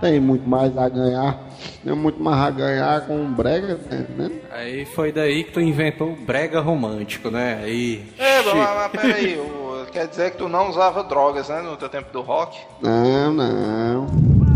Tem 0.00 0.20
muito 0.20 0.46
mais 0.46 0.76
a 0.76 0.88
ganhar, 0.90 1.38
tem 1.82 1.94
muito 1.94 2.22
mais 2.22 2.38
a 2.38 2.50
ganhar 2.50 3.06
com 3.06 3.16
um 3.16 3.32
brega, 3.32 3.80
né? 4.16 4.30
Aí 4.52 4.84
foi 4.84 5.10
daí 5.14 5.44
que 5.44 5.52
tu 5.52 5.60
inventou 5.60 6.12
o 6.12 6.16
brega 6.16 6.60
romântico, 6.60 7.30
né? 7.30 7.60
Aí. 7.62 8.04
É, 8.18 8.42
mas, 8.42 8.54
mas 8.54 8.90
peraí, 8.92 9.38
o- 9.38 9.86
quer 9.92 10.06
dizer 10.08 10.32
que 10.32 10.38
tu 10.38 10.48
não 10.48 10.68
usava 10.68 11.02
drogas, 11.04 11.48
né, 11.48 11.62
no 11.62 11.76
teu 11.76 11.88
tempo 11.88 12.12
do 12.12 12.20
rock? 12.20 12.58
Não, 12.82 13.32
não. 13.32 14.06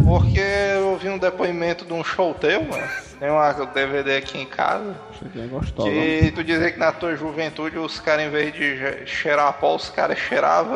Porque 0.07 0.41
eu 0.41 0.97
vi 0.97 1.09
um 1.09 1.19
depoimento 1.19 1.85
de 1.85 1.93
um 1.93 2.03
show 2.03 2.35
teu, 2.35 2.63
mano. 2.65 2.89
Tem 3.21 3.29
uma 3.31 3.53
DVD 3.53 4.17
aqui 4.17 4.39
em 4.41 4.47
casa. 4.47 4.95
Isso 5.13 5.25
aqui 5.27 5.41
é 5.43 5.47
gostoso. 5.47 5.89
Que 5.91 6.33
tu 6.35 6.43
dizia 6.45 6.71
que 6.71 6.79
na 6.79 6.93
tua 6.93 7.15
juventude 7.17 7.77
os 7.79 7.99
caras, 8.01 8.25
em 8.27 8.31
vez 8.31 8.53
de 8.55 8.79
cheirar 9.07 9.53
pó, 9.55 9.75
os 9.77 9.91
caras 9.91 10.19
cheiravam. 10.19 10.73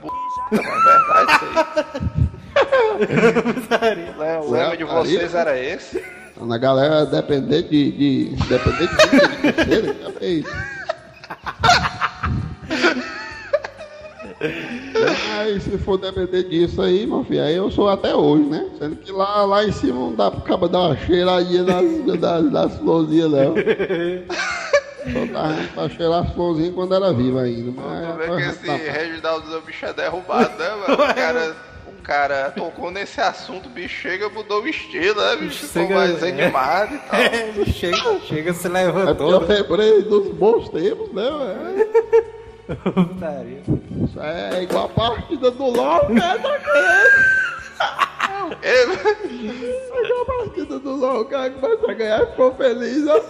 b****. 0.00 0.08
Não 0.52 0.60
é 0.62 0.78
verdade 0.78 1.32
isso 3.58 3.74
aí? 4.24 4.38
O 4.40 4.50
lema 4.50 4.76
de 4.76 4.84
vocês 4.84 5.34
era 5.34 5.58
esse? 5.58 6.02
Quando 6.36 6.52
a 6.54 6.58
galera 6.58 7.04
depender 7.06 7.62
de. 7.62 7.92
de 7.92 8.24
depender 8.48 8.86
de 8.88 8.96
dica 8.96 9.28
de 9.28 9.52
terceira, 9.52 9.94
já 10.02 10.10
fez. 10.12 10.44
Mas 14.40 15.62
se 15.62 15.78
for 15.78 15.98
depender 15.98 16.44
disso 16.44 16.80
aí, 16.82 17.06
meu 17.06 17.24
filho, 17.24 17.42
aí 17.42 17.54
eu 17.54 17.70
sou 17.70 17.88
até 17.88 18.14
hoje, 18.14 18.44
né? 18.44 18.66
Sendo 18.78 18.96
que 18.96 19.12
lá, 19.12 19.44
lá 19.44 19.64
em 19.64 19.72
cima 19.72 19.94
não 19.94 20.14
dá 20.14 20.30
pro 20.30 20.40
cabo 20.42 20.68
dar 20.68 20.80
uma 20.80 20.96
cheiradinha 20.96 21.62
nas, 21.62 22.18
das, 22.20 22.50
das 22.50 22.76
florzinhas, 22.78 23.30
não. 23.30 23.54
Só 25.12 25.26
dá 25.32 25.56
pra 25.74 25.88
cheirar 25.88 26.22
as 26.24 26.32
florzinhas 26.34 26.74
quando 26.74 26.94
era 26.94 27.12
viva 27.12 27.42
ainda. 27.42 27.72
Mas 27.76 28.08
Tu 28.08 28.16
vê 28.18 28.36
que 28.36 28.48
esse 28.50 28.66
tá- 28.66 28.76
Reginaldo 28.92 29.50
do 29.50 29.60
bicho 29.62 29.86
é 29.86 29.92
derrubado, 29.92 30.58
né, 30.58 30.70
mano? 30.88 30.94
O 30.94 31.14
cara, 31.14 31.56
cara 32.02 32.50
tocou 32.50 32.90
nesse 32.90 33.20
assunto, 33.20 33.66
o 33.66 33.70
bicho 33.70 34.00
chega 34.02 34.28
mudou 34.28 34.62
o 34.62 34.68
estilo, 34.68 35.20
né? 35.20 35.36
Bicho 35.36 35.66
ficou 35.66 35.82
Chega- 35.82 35.94
mais 35.94 36.22
é. 36.22 36.28
animado 36.28 36.94
e 36.94 36.98
tal. 36.98 37.20
É, 37.20 37.64
chega, 37.72 38.20
chega, 38.20 38.52
se 38.54 38.66
É 38.66 38.70
levantou. 38.70 39.30
eu 39.30 39.40
lembrei 39.40 40.02
dos 40.02 40.28
bons 40.34 40.68
tempos, 40.68 41.12
né? 41.12 41.22
velho? 43.18 43.82
Isso 44.04 44.20
é 44.20 44.62
igual 44.62 44.86
a 44.86 44.88
partida 44.88 45.50
do 45.50 45.64
LOL, 45.66 46.08
né? 46.10 46.22
É, 48.62 48.82
É 48.82 50.04
igual 50.04 50.22
a 50.22 50.24
partida 50.44 50.78
do 50.78 50.96
LOL, 50.96 51.20
o 51.20 51.24
cara 51.24 51.50
começa 51.50 51.90
a 51.90 51.94
ganhar 51.94 52.22
e 52.22 52.26
ficou 52.26 52.54
feliz, 52.54 53.04
ó. 53.06 53.20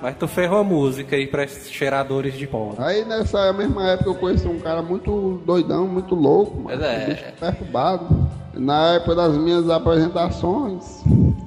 Mas 0.00 0.16
tu 0.16 0.28
fez 0.28 0.50
uma 0.50 0.64
música 0.64 1.16
aí 1.16 1.26
pra 1.26 1.44
esses 1.44 1.70
cheiradores 1.70 2.34
de 2.34 2.46
pó. 2.46 2.74
Aí 2.78 3.04
nessa 3.04 3.52
mesma 3.52 3.90
época 3.90 4.10
eu 4.10 4.14
conheci 4.14 4.46
um 4.46 4.58
cara 4.58 4.82
muito 4.82 5.40
doidão, 5.44 5.86
muito 5.86 6.14
louco, 6.14 6.56
mano. 6.60 6.78
Mas 6.78 6.82
é. 6.82 7.02
Um 7.04 7.06
bicho 7.10 7.24
perturbado. 7.40 8.30
Na 8.54 8.94
época 8.94 9.14
das 9.14 9.34
minhas 9.36 9.68
apresentações, 9.68 11.02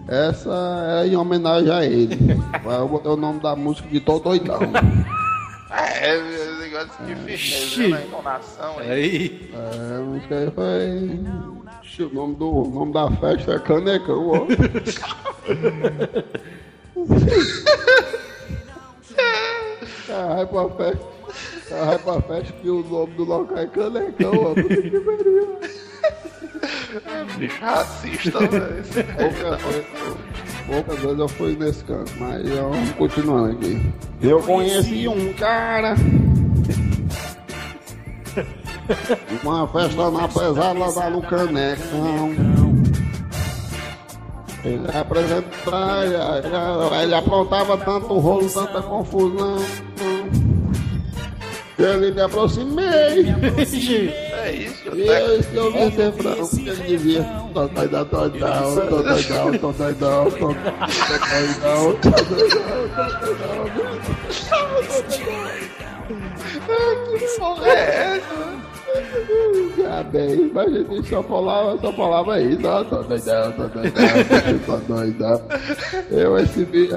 essa 0.07 0.85
era 0.87 1.07
em 1.07 1.15
homenagem 1.15 1.71
a 1.71 1.83
ele. 1.83 2.15
Aí 2.53 2.75
eu 2.77 2.87
botei 2.87 3.11
o 3.11 3.15
nome 3.17 3.39
da 3.39 3.55
música 3.55 3.87
de 3.89 3.99
Tô 3.99 4.19
Doidão. 4.19 4.59
É, 5.71 6.15
esse 6.17 6.59
negócio 6.59 7.05
de 7.05 7.15
firmeza 7.15 7.87
na 7.89 8.01
entonação 8.01 8.79
aí. 8.79 9.51
É, 9.53 10.51
foi. 10.51 11.19
Ixi, 11.83 12.03
O 12.03 12.13
nome, 12.13 12.35
do, 12.35 12.49
o 12.49 12.69
nome 12.69 12.93
da 12.93 13.09
festa 13.11 13.53
é 13.53 13.59
Canecão, 13.59 14.29
ó. 14.29 14.47
Ah, 20.09 20.33
vai 20.45 20.45
pra 20.45 20.69
festa. 20.69 21.07
Ah, 21.71 21.85
vai 21.85 21.99
pra 21.99 22.21
festa 22.21 22.53
que 22.53 22.69
o 22.69 22.83
nome 22.83 23.13
do 23.13 23.23
local 23.23 23.57
é 23.57 23.67
Canecão, 23.67 24.31
ó. 24.33 24.53
Puta 24.55 24.63
que 24.81 24.99
pariu. 24.99 25.59
Bicho 27.37 27.61
racista, 27.61 28.39
velho. 28.39 28.83
Poucas 30.67 30.99
vezes, 30.99 31.19
eu 31.19 31.27
fui 31.27 31.55
nesse 31.55 31.83
canto, 31.83 32.11
mas 32.19 32.47
vamos 32.49 32.91
continuando 32.91 33.51
aqui. 33.51 33.81
Eu 34.21 34.39
conheci 34.41 35.07
um 35.07 35.33
cara. 35.33 35.95
Uma 39.43 39.67
festa 39.67 40.11
na 40.11 40.27
pesada 40.27 40.73
lá 40.73 41.09
no 41.09 41.21
Canecão. 41.21 42.35
Ele 44.65 44.85
apresentava, 44.93 47.01
ele 47.01 47.15
aprontava 47.15 47.77
tanto 47.77 48.19
rolo, 48.19 48.49
tanta 48.49 48.81
confusão. 48.81 49.57
Ele 51.77 52.11
me 52.11 52.21
aproximei. 52.21 53.25
É 54.49 54.53
isso, 54.55 54.89
eu, 54.89 55.63
eu 55.63 55.71
vi 55.71 55.79
esse 55.79 55.97
refrão, 55.97 56.47
porque 56.47 56.69
ele 56.69 56.83
dizia 56.97 57.23
Tô 57.53 57.67
doidão, 57.67 58.05
tô 58.05 58.29
doidão, 58.29 58.75
tô 58.75 59.03
doidão, 59.03 59.57
tô 59.59 59.71
doidão, 59.71 60.31
tô 60.31 60.53
doidão, 60.53 61.95
tô 61.95 62.09
doidão, 62.09 62.85
é 67.65 68.17
essa. 68.17 68.68
Já 69.77 70.03
bem, 70.03 70.51
mas 70.53 70.67
a 70.73 70.77
gente 70.79 71.09
só 71.09 71.23
falava, 71.23 71.77
só 71.79 71.91
falava 71.93 72.41
isso, 72.41 72.67
ó, 72.67 72.83
tô 72.83 73.01
doidão, 73.03 73.51
tô 73.53 73.67
doidão, 73.67 74.59
tô 74.65 74.77
doidão. 74.93 75.41
Eu, 76.11 76.37
esse 76.39 76.65
bicho, 76.65 76.95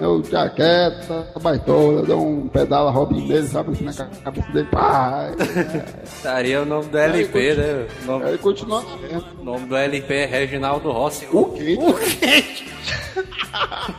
eu 0.00 0.22
jaqueta, 0.24 1.26
baitola, 1.40 2.02
deu 2.02 2.20
um 2.20 2.48
pedala 2.48 2.90
Robin 2.90 3.26
nele, 3.26 3.46
sabe, 3.46 3.72
assim 3.72 3.84
na 3.84 3.92
ca- 3.94 4.08
cabeça 4.24 4.52
dele, 4.52 4.68
pá. 4.70 5.30
estaria 6.04 6.62
o 6.62 6.66
nome 6.66 6.86
do 6.86 6.98
LP, 6.98 7.54
né? 7.54 7.86
O 8.02 8.06
nome, 8.06 8.24
Aí 8.26 8.38
continua 8.38 8.82
o 9.40 9.44
nome 9.44 9.66
do 9.66 9.76
LP 9.76 10.14
é 10.14 10.26
Reginaldo 10.26 10.90
Rossi. 10.90 11.26
O 11.32 11.46
quê? 11.52 11.76
O 11.80 11.94
quente! 11.94 12.68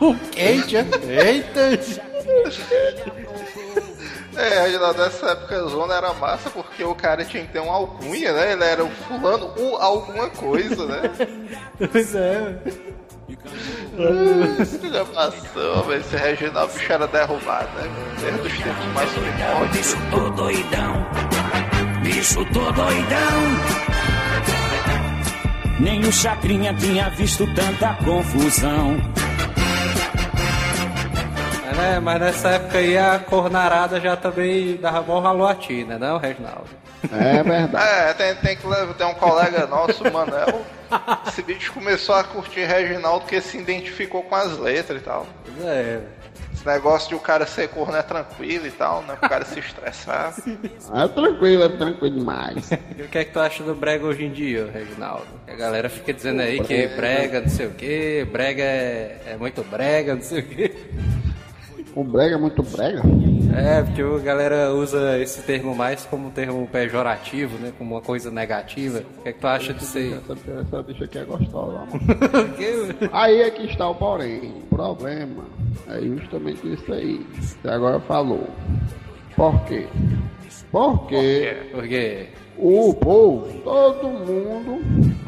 o 0.00 0.14
quente, 0.30 0.76
é? 0.76 0.86
Eita! 1.08 1.78
É, 4.40 4.62
Reginaldo, 4.62 5.02
nessa 5.02 5.30
época 5.32 5.54
a 5.54 5.68
zona 5.68 5.94
era 5.94 6.14
massa 6.14 6.48
porque 6.48 6.82
o 6.82 6.94
cara 6.94 7.22
tinha 7.24 7.44
que 7.44 7.52
ter 7.52 7.60
uma 7.60 7.74
alcunha, 7.74 8.32
né? 8.32 8.52
Ele 8.52 8.64
era 8.64 8.82
o 8.82 8.90
fulano, 8.90 9.52
o 9.58 9.76
alguma 9.76 10.30
coisa, 10.30 10.86
né? 10.86 11.02
Pois 11.92 12.14
é. 12.14 12.58
Já 14.90 15.04
passou, 15.04 15.84
mas 15.86 16.06
esse 16.06 16.16
Reginaldo 16.16 16.72
bicho 16.72 16.92
era 16.92 17.06
derrubado, 17.06 17.68
né? 17.76 17.90
Desde 18.20 18.40
os 18.40 18.58
tempos 18.58 18.86
mais 18.94 19.10
primórdios. 19.10 19.76
Bicho 19.76 19.96
tô 20.10 20.30
doidão, 20.30 21.06
bicho 22.02 22.44
tô 22.46 22.72
doidão. 22.72 24.00
Nem 25.80 26.00
o 26.00 26.12
Chacrinha 26.12 26.74
tinha 26.74 27.08
visto 27.10 27.46
tanta 27.54 27.94
confusão. 28.04 28.96
Mas, 31.80 31.92
né, 31.92 32.00
mas 32.00 32.20
nessa 32.20 32.48
época 32.50 32.78
aí 32.78 32.98
a 32.98 33.18
cornarada 33.18 34.00
já 34.00 34.14
também 34.14 34.76
dava 34.76 35.00
bom 35.00 35.18
ralo 35.18 35.46
a 35.46 35.54
ti, 35.54 35.82
né, 35.84 35.96
não, 35.98 36.18
Reginaldo? 36.18 36.68
É 37.10 37.42
verdade. 37.42 38.10
É, 38.10 38.12
tem, 38.12 38.34
tem 38.34 38.56
que 38.56 38.66
levar, 38.66 38.92
tem 38.92 39.06
um 39.06 39.14
colega 39.14 39.66
nosso, 39.66 40.06
o 40.06 40.12
Manel. 40.12 40.60
Esse 41.26 41.42
bicho 41.42 41.72
começou 41.72 42.14
a 42.14 42.22
curtir 42.22 42.66
Reginaldo 42.66 43.20
porque 43.20 43.40
se 43.40 43.56
identificou 43.56 44.22
com 44.22 44.34
as 44.34 44.58
letras 44.58 45.00
e 45.00 45.04
tal. 45.04 45.26
Pois 45.44 45.66
é. 45.66 46.02
Esse 46.52 46.66
negócio 46.66 47.08
de 47.08 47.14
o 47.14 47.20
cara 47.20 47.46
ser 47.46 47.68
corno 47.68 47.96
é 47.96 48.02
tranquilo 48.02 48.66
e 48.66 48.70
tal, 48.70 49.02
né? 49.04 49.14
O 49.14 49.28
cara 49.28 49.46
se 49.46 49.58
estressar. 49.58 50.34
É 50.92 51.08
tranquilo, 51.08 51.62
é 51.62 51.68
tranquilo 51.68 52.18
demais. 52.18 52.70
E 52.98 53.02
o 53.02 53.08
que 53.08 53.18
é 53.18 53.24
que 53.24 53.32
tu 53.32 53.40
acha 53.40 53.62
do 53.62 53.74
brega 53.74 54.04
hoje 54.04 54.24
em 54.24 54.32
dia, 54.32 54.68
Reginaldo? 54.70 55.26
A 55.48 55.54
galera 55.54 55.88
fica 55.88 56.12
dizendo 56.12 56.42
aí 56.42 56.60
que 56.60 56.88
brega, 56.88 57.40
não 57.40 57.48
sei 57.48 57.66
o 57.66 57.70
que, 57.70 58.26
brega 58.30 58.62
é, 58.62 59.22
é 59.26 59.36
muito 59.38 59.62
brega, 59.62 60.14
não 60.14 60.22
sei 60.22 60.40
o 60.40 60.42
que. 60.42 60.74
O 61.94 62.04
brega 62.04 62.36
é 62.36 62.38
muito 62.38 62.62
brega. 62.62 63.02
É, 63.56 63.82
porque 63.82 64.00
a 64.00 64.18
galera 64.18 64.72
usa 64.72 65.18
esse 65.18 65.42
termo 65.42 65.74
mais 65.74 66.04
como 66.04 66.28
um 66.28 66.30
termo 66.30 66.66
pejorativo, 66.68 67.58
né? 67.58 67.72
Como 67.76 67.94
uma 67.96 68.00
coisa 68.00 68.30
negativa. 68.30 69.02
O 69.18 69.22
que 69.22 69.28
é 69.28 69.32
que 69.32 69.40
tu 69.40 69.46
acha 69.46 69.74
disso 69.74 69.98
aí? 69.98 70.12
Essa, 70.14 70.60
essa 70.60 70.82
bicha 70.82 71.04
aqui 71.04 71.18
é 71.18 71.24
gostosa, 71.24 71.72
mano. 71.78 71.90
Quê? 72.56 72.72
Aí 73.12 73.42
é 73.42 73.50
que 73.50 73.66
está 73.66 73.88
o 73.88 73.94
porém. 73.96 74.52
O 74.70 74.74
problema 74.76 75.44
é 75.88 76.00
justamente 76.00 76.72
isso 76.72 76.92
aí. 76.92 77.26
Você 77.40 77.68
agora 77.68 77.98
falou. 78.00 78.46
Por 79.34 79.60
quê? 79.64 79.88
Porque 80.70 81.56
Porque 81.72 82.28
o 82.56 82.94
povo, 82.94 83.48
todo 83.64 84.08
mundo 84.08 84.80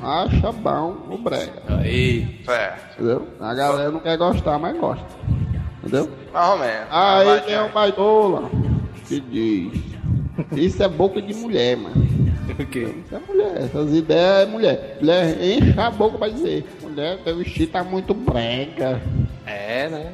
acha 0.02 0.52
bom 0.52 0.96
o 1.10 1.18
brega. 1.18 1.62
aí, 1.68 2.40
É, 2.48 2.74
Entendeu? 2.94 3.26
A 3.40 3.54
galera 3.54 3.90
não 3.90 4.00
quer 4.00 4.16
gostar, 4.16 4.58
mas 4.58 4.78
gosta. 4.78 5.04
Entendeu? 5.82 6.08
mais 6.32 6.48
ou 6.50 6.58
menos. 6.58 6.86
Aí 6.90 7.40
tem 7.42 7.58
o 7.60 7.68
baitola 7.70 8.50
que 9.08 9.20
diz. 9.20 9.82
Isso 10.52 10.82
é 10.82 10.88
boca 10.88 11.20
de 11.20 11.34
mulher, 11.34 11.76
mano. 11.76 11.94
o 12.58 12.66
quê? 12.66 12.94
Isso 13.04 13.14
é 13.14 13.18
mulher, 13.28 13.52
essas 13.56 13.92
ideias 13.94 14.42
é 14.42 14.46
mulher. 14.46 14.96
Mulher 15.00 15.42
enche 15.42 15.78
a 15.78 15.90
boca 15.90 16.18
pra 16.18 16.28
dizer. 16.28 16.66
Mulher, 16.82 17.18
teu 17.24 17.36
vestido 17.36 17.72
tá 17.72 17.82
muito 17.84 18.14
brega. 18.14 19.00
É, 19.46 19.88
né? 19.88 20.12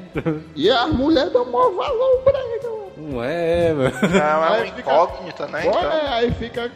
E 0.56 0.70
as 0.70 0.90
mulheres 0.92 1.32
dão 1.32 1.44
maior 1.44 1.70
valor 1.74 2.02
ao 2.18 2.22
brega. 2.24 2.68
mano. 2.68 3.12
Não 3.12 3.22
é, 3.24 3.72
mano. 3.72 3.92
Não, 4.02 4.18
é 4.18 4.36
uma 4.36 4.50
Aí 4.56 4.66
fica- 4.72 4.80
incógnita, 4.80 5.46
né? 5.46 5.60
Olha, 5.66 5.68
Então, 5.96 6.12
aí 6.14 6.30
fica 6.32 6.72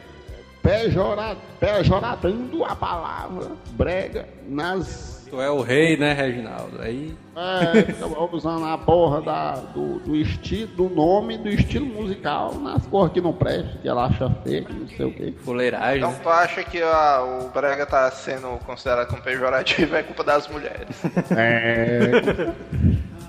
pejora, 0.62 1.36
pejoratando 1.58 2.64
a 2.64 2.76
palavra 2.76 3.48
brega 3.72 4.28
nas 4.48 5.11
Tu 5.32 5.40
é 5.40 5.50
o 5.50 5.62
rei, 5.62 5.96
né, 5.96 6.12
Reginaldo? 6.12 6.82
Aí. 6.82 7.16
É, 7.34 7.84
fica 7.84 8.06
usando 8.06 8.66
a 8.66 8.76
porra 8.76 9.22
da, 9.22 9.52
do, 9.54 9.98
do 10.00 10.14
estilo, 10.14 10.66
do 10.76 10.94
nome, 10.94 11.38
do 11.38 11.48
estilo 11.48 11.86
musical 11.86 12.56
nas 12.56 12.86
cores 12.88 13.14
que 13.14 13.20
não 13.22 13.32
presta, 13.32 13.78
que 13.80 13.88
ela 13.88 14.04
acha 14.04 14.28
feio, 14.44 14.66
não 14.68 14.86
sei 14.88 15.06
o 15.06 15.10
quê. 15.10 15.32
Fuleiragem. 15.42 16.00
Então 16.00 16.10
né? 16.10 16.18
tu 16.22 16.28
acha 16.28 16.62
que 16.62 16.82
ah, 16.82 17.40
o 17.40 17.48
Brega 17.48 17.86
tá 17.86 18.10
sendo 18.10 18.58
considerado 18.66 19.08
como 19.08 19.22
pejorativo 19.22 19.96
é 19.96 20.02
culpa 20.02 20.22
das 20.22 20.46
mulheres? 20.48 21.00
É. 21.34 22.52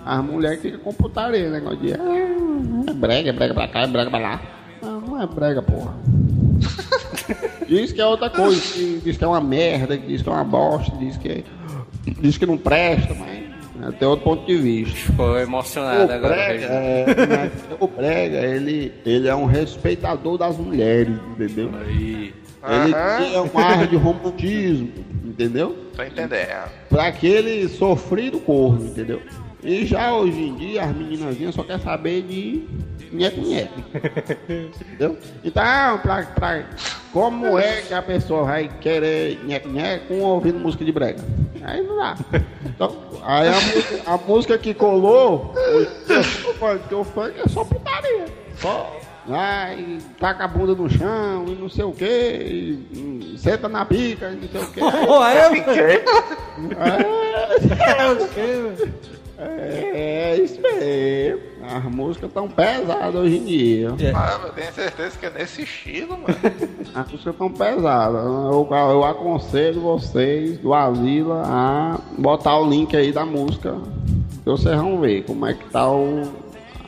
As 0.06 0.26
mulheres 0.26 0.62
ficam 0.62 0.82
com 0.82 0.94
putaria, 0.94 1.50
negócio 1.50 1.78
de. 1.78 1.94
Ah, 1.94 2.89
é 2.89 2.94
brega, 2.94 3.30
é 3.30 3.32
brega 3.32 3.54
pra 3.54 3.68
cá, 3.70 3.80
é 3.84 3.88
brega 3.88 4.10
pra 4.10 4.20
lá. 4.20 4.42
Não, 4.82 5.00
não 5.00 5.22
é 5.22 5.26
brega, 5.26 5.62
porra. 5.62 5.96
Diz 7.66 7.94
que 7.94 8.02
é 8.02 8.06
outra 8.06 8.30
coisa, 8.30 8.62
diz 9.04 9.18
que 9.18 9.24
é 9.24 9.28
uma 9.28 9.42
merda, 9.42 9.98
diz 9.98 10.22
que 10.22 10.30
é 10.30 10.32
uma 10.32 10.44
bosta, 10.44 10.96
diz 10.98 11.18
que, 11.18 11.44
diz 12.06 12.38
que 12.38 12.46
não 12.46 12.58
presta, 12.58 13.13
mas 13.13 13.44
até 13.88 14.08
outro 14.08 14.24
ponto 14.24 14.46
de 14.46 14.58
vista. 14.58 14.96
Ficou 14.96 15.38
emocionado 15.39 16.12
O 16.12 16.16
agora, 16.16 16.36
Brega, 16.36 16.66
é, 16.66 17.06
mas 17.28 17.52
o 17.80 17.88
Brega, 17.88 18.38
ele, 18.38 18.94
ele 19.06 19.28
é 19.28 19.36
um 19.36 19.46
respeitador 19.46 20.38
das 20.38 20.58
mulheres, 20.58 21.16
entendeu? 21.32 21.72
Aí. 21.86 22.34
Ele 22.66 23.26
tinha 23.26 23.42
um 23.42 23.60
ar 23.60 23.88
de 23.88 23.98
romantismo, 23.98 24.89
entendeu? 25.26 25.76
Tô 25.96 26.02
entendendo. 26.02 26.72
Pra 26.88 27.08
aquele 27.08 27.68
sofrido 27.68 28.39
corno, 28.39 28.86
entendeu? 28.86 29.22
E 29.63 29.86
já 29.86 30.13
hoje 30.13 30.39
em 30.41 30.56
dia 30.56 30.84
as 30.84 30.95
meninazinhas 30.95 31.56
só 31.56 31.63
querem 31.63 31.82
saber 31.82 32.21
de 32.23 32.67
nheco-nheco. 33.12 33.73
entendeu? 34.49 35.17
Então, 35.43 35.97
pra, 35.99 36.23
pra, 36.23 36.63
como 37.13 37.58
é 37.58 37.82
que 37.82 37.93
a 37.93 38.02
pessoa 38.02 38.43
vai 38.43 38.69
querer 38.82 39.39
nheco-nheco 39.45 40.08
com 40.08 40.19
ouvindo 40.21 40.60
música 40.60 40.84
de 40.84 40.91
brega? 40.91 41.23
Aí 41.62 41.82
não 41.82 41.95
dá. 41.95 42.17
Então, 42.65 42.93
aí 43.23 43.47
a, 43.47 43.54
música- 43.54 44.02
a 44.06 44.17
música 44.17 44.58
que 44.58 44.73
colou, 44.73 45.54
dia, 46.60 46.93
o 46.95 47.04
funk, 47.06 47.39
é 47.39 47.47
só 47.47 47.63
putaria. 47.63 48.26
Só. 48.58 48.99
Vai, 49.26 49.99
taca 50.19 50.43
a 50.43 50.47
bunda 50.49 50.76
no 50.76 50.89
chão 50.89 51.45
e 51.47 51.52
não 51.56 51.69
sei 51.69 51.86
o 51.86 51.93
que, 51.93 52.06
e, 52.06 53.36
senta 53.38 53.69
na 53.69 53.86
pica 53.86 54.30
e 54.32 54.36
não 54.36 54.49
sei 54.49 54.62
o 54.62 54.67
que. 54.67 54.80
Pô, 55.08 55.19
aí 55.21 55.38
eu... 55.38 55.54
É, 55.80 56.04
é 58.02 59.23
isso 60.43 60.62
mesmo. 60.62 61.41
As 61.65 61.84
músicas 61.86 62.27
estão 62.29 62.47
pesadas 62.49 63.15
hoje 63.15 63.38
em 63.38 63.45
dia. 63.45 63.89
Ah, 64.15 64.39
eu 64.43 64.49
tenho 64.51 64.73
certeza 64.73 65.17
que 65.17 65.25
é 65.25 65.29
nesse 65.29 65.62
estilo, 65.63 66.12
mano. 66.17 66.25
As 66.93 67.10
músicas 67.12 67.34
estão 67.34 67.49
pesadas. 67.51 68.23
Eu, 68.25 68.67
eu 68.71 69.03
aconselho 69.06 69.79
vocês 69.82 70.58
do 70.58 70.73
Asila 70.73 71.41
a 71.45 71.99
botar 72.17 72.60
o 72.60 72.69
link 72.69 72.95
aí 72.95 73.12
da 73.12 73.25
música. 73.25 73.75
que 74.43 74.49
Vocês 74.49 74.75
vão 74.75 74.99
ver 74.99 75.23
como 75.23 75.45
é 75.45 75.53
que 75.53 75.63
tá 75.69 75.89
o, 75.89 76.23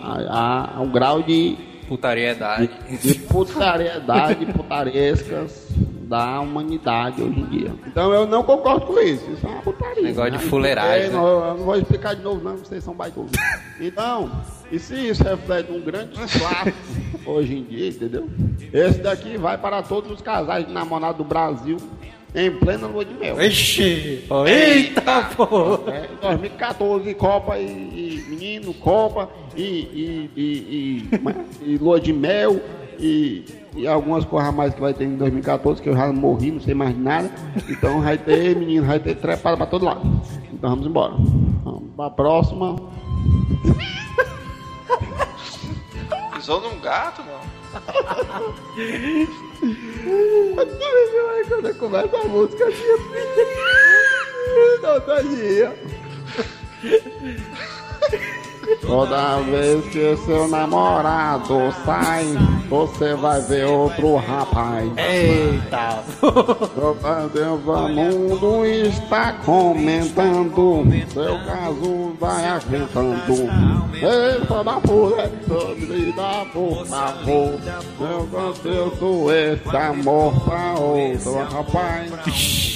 a- 0.02 0.74
a- 0.78 0.82
o 0.82 0.88
grau 0.88 1.22
de, 1.24 1.58
Putariedade. 1.88 2.70
de 3.02 3.14
putariedade, 3.16 4.46
putarescas 4.48 5.68
da 6.06 6.40
humanidade 6.40 7.22
hoje 7.22 7.40
em 7.40 7.46
dia. 7.46 7.72
Então 7.88 8.14
eu 8.14 8.26
não 8.26 8.44
concordo 8.44 8.86
com 8.86 9.00
isso. 9.00 9.30
Isso 9.32 9.46
é 9.46 9.50
uma 9.50 9.62
putaria. 9.62 10.04
Negócio 10.04 10.32
de 10.32 10.38
né? 10.38 10.44
fuleiragem, 10.50 11.06
É, 11.06 11.08
né? 11.10 11.14
não, 11.14 11.28
eu 11.28 11.58
não 11.58 11.66
vou 11.66 11.76
explicar 11.76 12.16
de 12.16 12.22
novo, 12.22 12.44
não, 12.44 12.58
vocês 12.58 12.84
são 12.84 12.94
baitolos. 12.94 13.32
Então, 13.80 14.32
e 14.72 14.80
se 14.80 14.94
isso 14.96 15.24
reflete 15.24 15.72
um 15.72 15.82
grande 15.82 16.14
clássico 16.16 16.78
hoje 17.26 17.58
em 17.58 17.64
dia, 17.64 17.90
entendeu? 17.90 18.30
Esse 18.72 19.00
daqui 19.00 19.38
vai 19.38 19.58
para 19.58 19.82
todos 19.82 20.12
os 20.12 20.22
casais 20.22 20.66
de 20.66 20.72
namorado 20.72 21.18
do 21.20 21.24
Brasil 21.24 21.78
em 22.34 22.52
plena 22.52 22.86
lua 22.88 23.06
de 23.06 23.14
mel. 23.14 23.42
Ixi! 23.42 24.26
Eita, 24.46 25.30
pô! 25.36 25.80
É, 25.90 26.08
2014, 26.22 27.14
Copa 27.16 27.58
e, 27.58 27.66
e 27.66 28.26
menino, 28.30 28.74
Copa 28.74 29.30
e, 29.56 29.62
e, 29.64 30.32
e, 30.36 31.10
e, 31.64 31.74
e 31.74 31.78
lua 31.78 32.00
de 32.00 32.12
mel 32.12 32.60
e, 33.00 33.46
e 33.76 33.88
algumas 33.88 34.26
coisas 34.26 34.50
a 34.50 34.52
mais 34.52 34.74
que 34.74 34.82
vai 34.82 34.94
ter 34.94 35.06
em 35.06 35.16
2014, 35.16 35.82
que 35.82 35.90
eu 35.90 35.96
já 35.96 36.12
morri, 36.12 36.52
não 36.52 36.60
sei 36.60 36.74
mais 36.74 36.98
nada. 36.98 37.30
Então 37.70 38.02
vai 38.02 38.18
ter 38.18 38.56
menino, 38.56 38.86
vai 38.86 39.00
ter 39.00 39.16
trepada 39.16 39.58
pra 39.58 39.66
todo 39.66 39.86
lado. 39.86 40.02
Então 40.54 40.70
vamos 40.70 40.86
embora. 40.86 41.14
Vamos 41.64 41.94
pra 41.96 42.10
próxima. 42.10 42.76
Pisou 46.34 46.62
num 46.62 46.80
gato, 46.80 47.22
não? 47.24 47.40
Quando 50.56 51.76
começa 51.78 52.18
a 52.18 52.26
música 52.26 52.68
aqui, 52.68 52.84
não 54.82 55.02
tá. 55.02 55.16
Toda 58.82 59.40
vez 59.42 59.86
que 59.86 60.18
seu 60.26 60.48
namorado 60.48 61.74
sai, 61.86 62.26
você 62.70 63.14
vai 63.16 63.42
ver 63.42 63.66
outro 63.66 64.16
rapaz. 64.16 64.92
Eita! 64.98 66.04
O 66.22 67.88
mundo 67.90 68.66
está 68.66 69.34
comentando, 69.46 70.84
seu 71.14 71.40
caso 71.46 72.16
vai 72.20 72.48
acrescentando. 72.48 73.50
Eita 73.94 74.64
da 74.64 74.74
puta, 74.74 75.28
vida, 75.76 76.46
por 76.54 76.86
favor. 76.86 77.60
Eu 78.00 78.28
contesto 78.32 79.32
esse 79.32 79.78
amor 79.78 80.34
pra 80.42 80.74
outro 80.80 81.34
rapaz. 81.56 82.75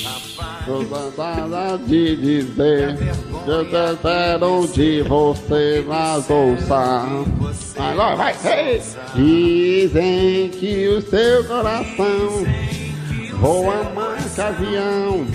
Eu 0.70 0.86
nada 1.18 1.80
de 1.80 2.16
dizer, 2.16 2.96
eu 3.48 3.66
quero 3.66 3.98
de 4.68 5.02
você 5.02 5.84
nas 5.88 6.30
ouças. 6.30 7.76
Agora 7.76 8.16
vai, 8.16 8.36
ei! 8.46 8.80
Dizem 9.16 10.50
que 10.50 10.88
o 10.90 11.02
seu 11.02 11.44
coração 11.46 12.46
voa 13.40 13.84
mais 13.96 14.38
que 14.38 14.40
avião. 14.40 15.26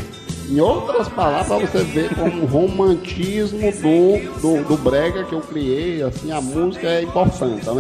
Em 0.49 0.61
outras 0.61 1.09
palavras, 1.09 1.69
você 1.69 1.83
ver 1.83 2.15
como 2.15 2.45
o 2.45 2.47
romantismo 2.47 3.73
do, 3.73 4.41
do, 4.41 4.69
do 4.69 4.77
brega 4.77 5.25
que 5.25 5.33
eu 5.33 5.41
criei, 5.41 6.01
assim, 6.01 6.31
a 6.31 6.41
música 6.41 6.87
é 6.87 7.03
importante, 7.03 7.65
tá? 7.65 7.73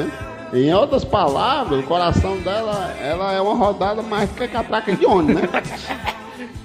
Em 0.53 0.75
outras 0.75 1.05
palavras, 1.05 1.79
o 1.79 1.87
coração 1.87 2.37
dela, 2.39 2.93
ela 3.01 3.33
é 3.33 3.41
uma 3.41 3.55
rodada 3.55 4.03
mais 4.03 4.29
que 4.33 4.49
catraca 4.49 4.97
de 4.97 5.07
ônibus, 5.07 5.43
né? 5.43 5.49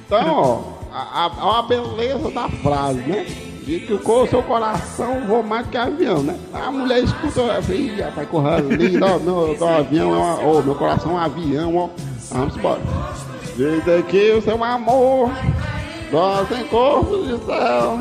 Então, 0.10 0.34
ó, 0.34 0.79
a, 0.92 1.26
a, 1.26 1.60
a 1.60 1.62
beleza 1.64 2.32
da 2.32 2.50
frase, 2.50 3.00
né? 3.00 3.26
De 3.64 3.80
que 3.82 3.98
com 4.00 4.24
o 4.24 4.28
seu 4.28 4.42
coração 4.42 5.22
voa 5.28 5.44
mais 5.44 5.68
que 5.68 5.78
avião, 5.78 6.24
né? 6.24 6.38
A 6.54 6.72
mulher 6.72 7.04
escuta, 7.04 7.62
ih, 7.72 8.02
rapaz, 8.02 8.28
correndo 8.30 8.72
lindo, 8.74 9.06
ó, 9.06 9.20
meu, 9.20 9.56
meu 9.58 9.68
avião 9.68 10.14
é 10.14 10.18
uma, 10.18 10.40
ó, 10.40 10.62
meu 10.62 10.76
coração 10.76 11.12
é 11.12 11.16
um 11.16 11.18
avião, 11.18 11.76
ó. 11.76 11.90
Vamos 12.32 12.58
embora. 12.58 12.82
Diz 13.56 14.06
que 14.06 14.32
o 14.32 14.42
seu 14.42 14.64
amor, 14.64 15.32
nós 16.12 16.52
em 16.52 16.64
corpo 16.66 17.18
de 17.18 17.46
céu, 17.46 18.00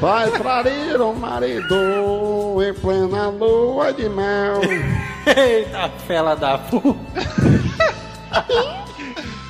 faz 0.00 0.32
trair 0.32 1.00
o 1.00 1.14
marido 1.14 2.62
em 2.62 2.74
plena 2.74 3.28
lua 3.28 3.92
de 3.92 4.08
mel. 4.08 4.60
Eita, 5.26 5.90
fela 6.06 6.34
da 6.34 6.58
puta! 6.58 6.98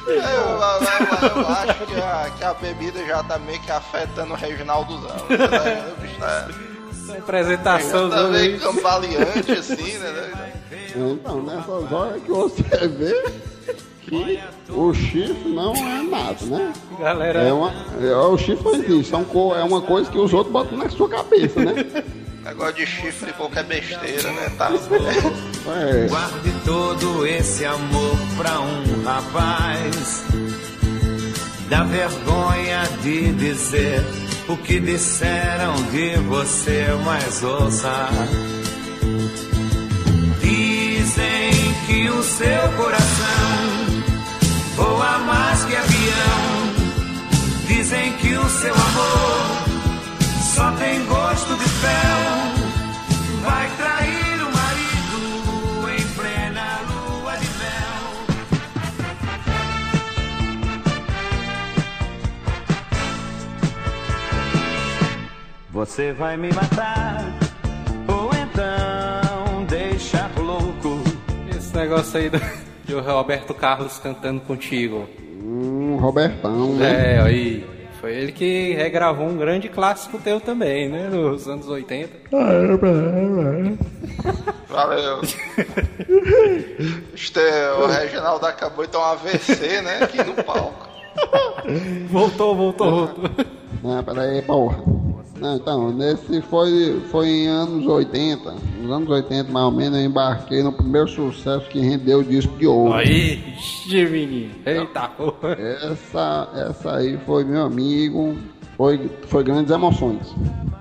Eu, 0.08 0.14
eu, 0.14 0.22
eu, 0.22 1.42
eu 1.42 1.48
acho 1.48 1.86
que 1.86 1.94
a, 2.00 2.30
que 2.36 2.44
a 2.44 2.54
bebida 2.54 3.04
já 3.06 3.22
tá 3.22 3.38
meio 3.38 3.60
que 3.60 3.70
afetando 3.70 4.32
o 4.32 4.36
Reginaldozão. 4.36 5.16
né? 5.28 5.92
O 5.96 6.00
bicho 6.00 6.18
tá, 6.18 6.48
Apresentação 7.18 8.10
tá 8.10 8.24
meio 8.24 8.60
cambaleante 8.60 9.52
assim, 9.52 9.98
né? 9.98 10.52
Então, 10.94 11.42
nessas 11.42 11.92
horas 11.92 12.22
que 12.22 12.30
você 12.30 12.88
vê 12.88 13.24
que 14.02 14.40
o 14.70 14.92
chifre 14.94 15.48
não 15.50 15.72
é 15.74 16.02
nada, 16.02 16.36
né? 16.46 16.72
galera. 16.98 17.40
É 17.42 17.52
uma, 17.52 17.72
é, 18.00 18.14
o 18.14 18.36
chifre 18.38 18.68
existe, 18.76 19.14
é, 19.14 19.18
um 19.18 19.24
co- 19.24 19.54
é 19.54 19.62
uma 19.62 19.80
coisa 19.82 20.10
que 20.10 20.18
os 20.18 20.32
outros 20.32 20.52
botam 20.52 20.76
na 20.78 20.88
sua 20.90 21.08
cabeça, 21.08 21.60
né? 21.62 21.72
Negócio 22.48 22.76
de 22.76 22.86
chifre 22.86 23.30
qualquer 23.34 23.64
besteira, 23.64 24.32
né? 24.32 24.50
Tá. 24.56 24.70
É, 24.70 26.08
Guarde 26.08 26.50
todo 26.64 27.26
esse 27.26 27.62
amor 27.66 28.16
pra 28.38 28.58
um 28.60 29.04
rapaz. 29.04 30.24
Dá 31.68 31.82
vergonha 31.82 32.84
de 33.02 33.32
dizer 33.34 34.02
o 34.48 34.56
que 34.56 34.80
disseram 34.80 35.74
de 35.90 36.16
você, 36.20 36.86
mas 37.04 37.44
ouça. 37.44 38.08
Dizem 40.40 41.74
que 41.86 42.08
o 42.08 42.22
seu 42.22 42.72
coração 42.78 44.02
voa 44.74 45.18
mais 45.18 45.64
que 45.66 45.76
avião. 45.76 46.74
Dizem 47.66 48.12
que 48.14 48.34
o 48.34 48.48
seu 48.48 48.74
amor 48.74 49.67
só 50.58 50.72
tem 50.72 51.06
gosto 51.06 51.56
de 51.56 51.68
fel. 51.68 52.18
Vai 53.44 53.70
trair 53.76 54.42
o 54.42 54.50
marido 54.58 55.20
em 55.96 56.04
plena 56.16 56.80
lua 56.88 57.36
de 57.36 57.48
mel. 57.60 57.98
Você 65.70 66.12
vai 66.12 66.36
me 66.36 66.52
matar, 66.52 67.24
ou 68.08 68.30
então 68.34 69.64
deixar 69.66 70.28
louco. 70.36 71.00
Esse 71.56 71.72
negócio 71.76 72.18
aí 72.18 72.28
do, 72.28 72.40
do 72.84 73.00
Roberto 73.00 73.54
Carlos 73.54 74.00
cantando 74.00 74.40
contigo. 74.40 75.08
Hum, 75.40 75.98
Robertão, 76.00 76.74
né? 76.74 77.14
É, 77.14 77.20
aí. 77.20 77.77
Foi 78.00 78.14
ele 78.14 78.32
que 78.32 78.74
regravou 78.74 79.26
um 79.26 79.36
grande 79.36 79.68
clássico 79.68 80.18
teu 80.18 80.40
também, 80.40 80.88
né? 80.88 81.08
Nos 81.08 81.48
anos 81.48 81.68
80. 81.68 82.30
Valeu. 84.68 85.20
Este, 87.12 87.40
o 87.80 87.86
Reginaldo 87.86 88.46
acabou 88.46 88.84
de 88.84 88.92
ter 88.92 88.98
um 88.98 89.02
AVC, 89.02 89.82
né? 89.82 90.04
Aqui 90.04 90.22
no 90.22 90.34
palco. 90.44 90.86
Voltou, 92.08 92.54
voltou, 92.54 93.08
voltou. 93.08 93.24
Não, 93.82 94.04
peraí, 94.04 94.40
porra. 94.42 94.78
Não, 95.40 95.56
então, 95.56 95.92
nesse 95.92 96.40
foi, 96.42 97.02
foi 97.10 97.26
em 97.28 97.48
anos 97.48 97.86
80. 97.86 98.54
Nos 98.88 98.96
anos 98.96 99.10
80, 99.10 99.52
mais 99.52 99.66
ou 99.66 99.70
menos, 99.70 99.98
eu 99.98 100.06
embarquei 100.06 100.62
no 100.62 100.72
primeiro 100.72 101.06
sucesso 101.08 101.68
que 101.68 101.78
rendeu 101.78 102.20
o 102.20 102.24
disco 102.24 102.56
de 102.56 102.66
ouro. 102.66 102.94
Aí, 102.94 103.38
menino. 103.86 104.54
Eita 104.64 105.08
porra. 105.08 105.52
Essa, 105.52 106.48
essa 106.54 106.96
aí 106.96 107.18
foi 107.26 107.44
meu 107.44 107.64
amigo. 107.64 108.34
Foi, 108.78 109.10
foi 109.26 109.44
grandes 109.44 109.70
emoções. 109.70 110.34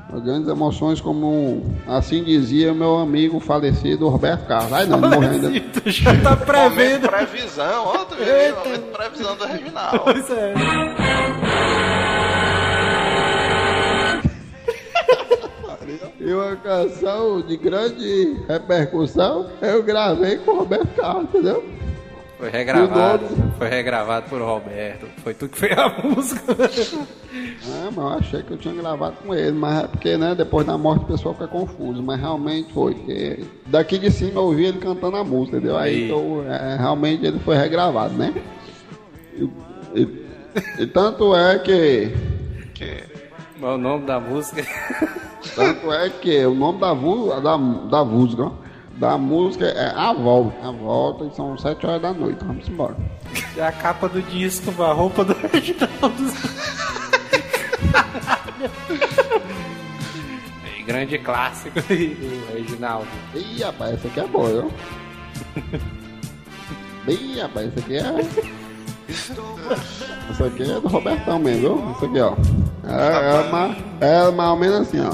Foi 0.09 0.21
grandes 0.21 0.47
emoções, 0.47 1.01
como 1.01 1.65
assim 1.85 2.23
dizia 2.23 2.73
meu 2.73 2.97
amigo 2.97 3.41
falecido 3.41 4.07
Roberto 4.07 4.47
Carlos. 4.47 4.71
Ai 4.71 4.85
não, 4.85 5.01
morreu 5.01 5.29
ainda. 5.29 5.59
Tu 5.81 5.91
já 5.91 6.17
tá 6.21 6.37
prevendo. 6.37 7.09
previsão, 7.09 7.87
ó, 7.87 8.05
tu 8.05 8.15
viu? 8.15 8.83
Previsão 8.93 9.35
do 9.35 9.45
Reginaldo. 9.45 9.99
Pois 10.05 10.29
é. 10.29 10.53
E 16.27 16.33
uma 16.33 16.55
canção 16.57 17.41
de 17.41 17.55
grande 17.55 18.35
repercussão, 18.49 19.49
eu 19.61 19.81
gravei 19.81 20.35
com 20.37 20.51
o 20.51 20.57
Roberto 20.59 20.87
Carlos, 20.95 21.23
entendeu? 21.29 21.63
Foi 22.37 22.49
regravado. 22.49 23.25
Foi 23.57 23.67
regravado 23.69 24.29
por 24.29 24.41
Roberto. 24.41 25.07
Foi 25.23 25.33
tu 25.33 25.47
que 25.47 25.57
fez 25.57 25.75
a 25.77 25.87
música. 26.03 26.53
Ah, 26.53 27.89
mas 27.89 27.97
eu 27.97 28.07
achei 28.09 28.43
que 28.43 28.51
eu 28.51 28.57
tinha 28.57 28.73
gravado 28.75 29.15
com 29.25 29.33
ele, 29.33 29.53
mas 29.53 29.85
é 29.85 29.87
porque, 29.87 30.17
né, 30.17 30.35
depois 30.35 30.67
da 30.67 30.77
morte 30.77 31.03
o 31.05 31.07
pessoal 31.07 31.33
fica 31.33 31.47
confuso, 31.47 32.03
mas 32.03 32.19
realmente 32.19 32.73
foi, 32.73 32.93
porque 32.93 33.39
daqui 33.67 33.97
de 33.97 34.11
cima 34.11 34.33
eu 34.33 34.43
ouvi 34.43 34.65
ele 34.65 34.77
cantando 34.79 35.15
a 35.17 35.23
música, 35.23 35.57
entendeu? 35.57 35.77
Aí, 35.77 35.95
Aí. 35.95 36.05
então, 36.05 36.43
é, 36.51 36.75
realmente 36.77 37.25
ele 37.25 37.39
foi 37.39 37.55
regravado, 37.55 38.13
né? 38.15 38.33
E, 39.33 39.49
e- 39.95 40.25
e 40.79 40.87
tanto 40.87 41.33
é 41.35 41.57
que, 41.59 42.11
Que... 42.75 43.03
É 43.59 43.65
o 43.65 43.77
nome 43.77 44.05
da 44.05 44.19
música? 44.19 44.63
tanto 45.55 45.91
é 45.91 46.09
que 46.09 46.45
o 46.45 46.53
nome 46.53 46.79
da, 46.79 46.93
da, 46.93 47.57
da 47.57 48.05
música, 48.05 48.51
da 48.97 49.17
música 49.17 49.65
é 49.65 49.93
A 49.95 50.13
Volta, 50.13 50.67
A 50.67 50.71
Volta, 50.71 51.25
e 51.25 51.35
são 51.35 51.57
sete 51.57 51.85
horas 51.87 52.01
da 52.01 52.13
noite, 52.13 52.43
vamos 52.43 52.67
embora. 52.67 52.95
É 53.55 53.65
a 53.65 53.71
capa 53.71 54.07
do 54.07 54.21
disco, 54.21 54.83
a 54.83 54.93
roupa 54.93 55.25
do 55.25 55.33
Reginaldo. 55.33 56.33
E 60.77 60.83
grande 60.85 61.17
clássico 61.17 61.79
aí 61.89 62.13
do 62.15 62.53
Reginaldo. 62.53 63.07
Ih, 63.33 63.63
rapaz, 63.63 63.95
essa 63.95 64.07
aqui 64.07 64.19
é 64.19 64.27
boa, 64.27 64.49
viu? 64.49 64.71
Ih, 67.07 67.39
rapaz, 67.39 67.67
essa 67.69 67.79
aqui 67.79 67.97
é. 67.97 68.03
Essa 70.29 70.45
aqui 70.45 70.63
é 70.63 70.79
do 70.79 70.87
Robertão 70.87 71.39
mesmo, 71.39 71.75
viu? 71.75 71.91
Essa 71.91 72.05
aqui, 72.05 72.19
ó. 72.19 72.35
É, 72.89 73.39
é, 73.47 73.51
ma- 73.51 73.75
é 74.01 74.31
mais 74.31 74.49
ou 74.49 74.55
menos 74.55 74.81
assim, 74.87 74.99
ó. 75.01 75.13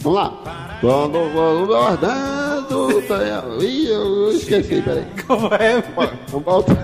Vamos 0.00 0.18
lá. 0.18 0.78
Quando 0.80 1.18
eu 1.18 1.30
vou 1.32 1.66
guardando. 1.66 3.02
tá- 3.02 3.18
Ih, 3.60 3.88
eu 3.88 4.30
esqueci, 4.32 4.80
peraí. 4.82 5.06
Como 5.26 5.52
é? 5.54 5.82
Vamos 6.28 6.44
voltar. 6.44 6.76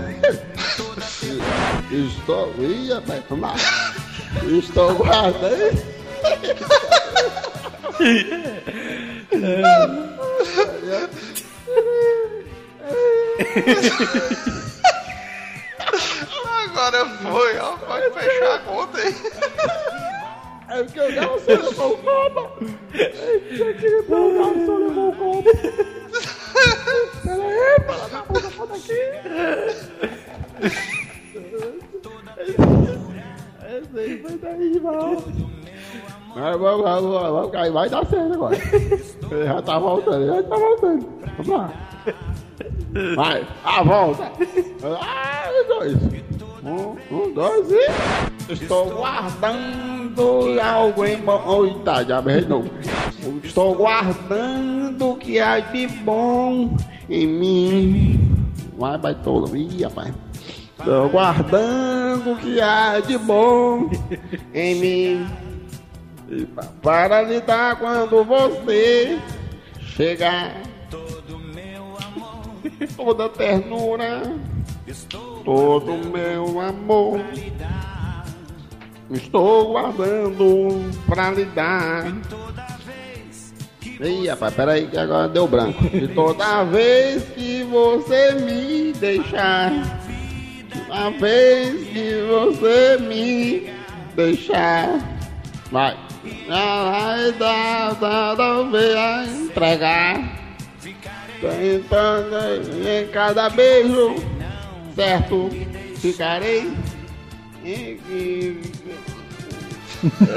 Estou. 1.91 2.53
Ih, 2.59 2.91
rapaz, 2.93 3.23
vamos 3.29 3.49
lá. 3.49 3.55
Estou 4.43 4.93
guardando. 4.95 5.83
Agora 16.65 17.05
foi, 17.21 17.57
ó. 17.59 17.77
Pode 17.77 18.09
fechar 18.11 18.55
a 18.55 18.59
conta 18.59 18.97
aí. 18.99 19.15
É 20.67 20.83
porque 20.83 20.99
o 20.99 21.15
garçom 21.15 21.51
levou 21.51 21.93
o 21.93 21.97
copo. 21.97 22.65
Eu 22.93 23.75
queria 23.75 24.03
ter 24.03 24.13
o 24.13 24.33
garçom 24.33 24.77
levou 24.77 25.09
o 25.09 25.15
copo. 25.15 25.49
Pera 27.23 27.43
aí, 27.43 27.79
fala 27.85 28.09
da 28.09 28.21
puta, 28.23 28.49
foda 28.49 28.73
aqui. 28.75 28.93
Esse 33.67 33.99
aí 33.99 34.21
foi 34.21 34.37
daí, 34.37 34.79
mano. 34.79 35.23
Vai, 36.35 36.57
vai, 36.57 36.77
vai, 36.77 37.01
vai, 37.49 37.71
vai, 37.71 37.89
dar 37.89 38.05
certo 38.07 38.33
agora. 38.33 38.55
Ele 39.31 39.45
já 39.45 39.61
tá 39.61 39.79
voltando, 39.79 40.27
já 40.27 40.43
tá 40.43 40.55
voltando. 40.55 41.07
Vamos 41.37 41.47
lá. 41.47 41.73
Vai, 43.15 43.47
a 43.63 43.83
volta. 43.83 44.31
Ah, 44.83 45.49
dois. 45.67 45.97
Um, 46.65 46.95
um, 47.15 47.33
dois 47.33 47.67
e. 47.71 48.53
Estou 48.53 48.89
guardando 48.89 50.59
algo 50.61 51.05
em 51.05 51.17
bom. 51.17 51.65
Eita, 51.65 52.03
já 52.03 52.21
de 52.21 52.41
novo. 52.47 52.69
Estou 53.43 53.75
guardando 53.75 55.11
o 55.11 55.17
que 55.17 55.39
há 55.39 55.59
de 55.59 55.87
bom 55.87 56.75
em 57.09 57.27
mim. 57.27 58.19
Vai, 58.77 58.97
baitola. 58.97 59.55
Ih, 59.57 59.83
rapaz. 59.83 60.13
Estou 60.79 61.09
guardando 61.09 62.33
o 62.33 62.37
que 62.37 62.59
há 62.59 62.99
de 62.99 63.17
bom 63.17 63.89
em 64.53 64.75
mim. 64.75 65.27
Pa- 66.55 66.67
Para 66.81 67.21
lidar 67.21 67.77
quando 67.77 68.23
você 68.23 69.19
chegar. 69.79 70.55
Toda 72.97 73.29
ternura, 73.29 74.23
todo 75.43 75.93
meu 76.11 76.59
amor. 76.59 77.21
Estou 79.11 79.71
guardando 79.71 80.91
pra 81.05 81.31
lhe 81.31 81.45
dar. 81.45 82.11
Ih, 83.99 84.27
rapaz, 84.27 84.53
peraí 84.53 84.87
que 84.87 84.97
agora 84.97 85.27
deu 85.29 85.47
branco. 85.47 85.85
E 85.95 86.07
toda 86.09 86.63
vez 86.65 87.23
que 87.35 87.63
você 87.63 88.33
me 88.33 88.91
deixar, 88.93 89.71
toda 90.69 91.11
vez 91.11 91.87
que 91.87 92.13
você 92.27 92.97
me 92.99 93.69
deixar, 94.15 94.99
vai. 95.71 95.95
Vai 96.47 97.31
dar, 97.33 97.93
dar, 97.95 98.35
vai 98.35 99.25
entregar. 99.27 100.45
Tentando 101.39 102.89
em 102.89 103.07
cada 103.07 103.49
beijo, 103.49 104.15
certo? 104.95 105.49
Ficarei. 105.97 106.71
É 107.65 107.97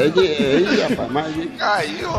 de- 0.09 0.21
Ei, 0.21 0.65
rapaz, 0.89 1.11
mas 1.13 1.35
ó. 2.07 2.19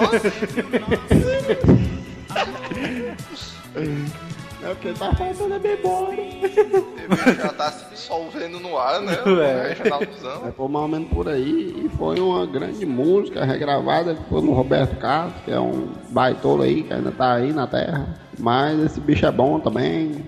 é 4.62 4.74
porque 4.74 4.92
tá 4.94 5.14
faltando 5.16 5.54
a 5.56 5.60
memória. 5.60 6.22
Ele 6.22 7.36
já 7.42 7.50
tá 7.50 7.72
se 7.72 7.90
dissolvendo 7.90 8.60
no 8.60 8.78
ar, 8.78 9.02
né? 9.02 9.18
É. 9.42 9.70
Reginaldozão. 9.74 10.46
Aí 10.46 10.52
foi 10.52 10.68
mais 10.68 10.84
ou 10.84 10.88
menos 10.90 11.10
por 11.10 11.28
aí 11.30 11.86
e 11.86 11.90
foi 11.98 12.20
uma 12.20 12.46
grande 12.46 12.86
música 12.86 13.44
regravada 13.46 14.14
que 14.16 14.24
foi 14.30 14.42
no 14.42 14.52
Roberto 14.54 14.96
Carlos, 14.98 15.34
que 15.46 15.52
é 15.52 15.60
um 15.60 15.88
baitolo 16.10 16.64
aí, 16.64 16.84
que 16.84 16.94
ainda 16.94 17.12
tá 17.12 17.34
aí 17.34 17.52
na 17.54 17.66
terra. 17.66 18.16
Mas 18.38 18.80
esse 18.80 19.00
bicho 19.00 19.26
é 19.26 19.32
bom 19.32 19.60
também. 19.60 20.24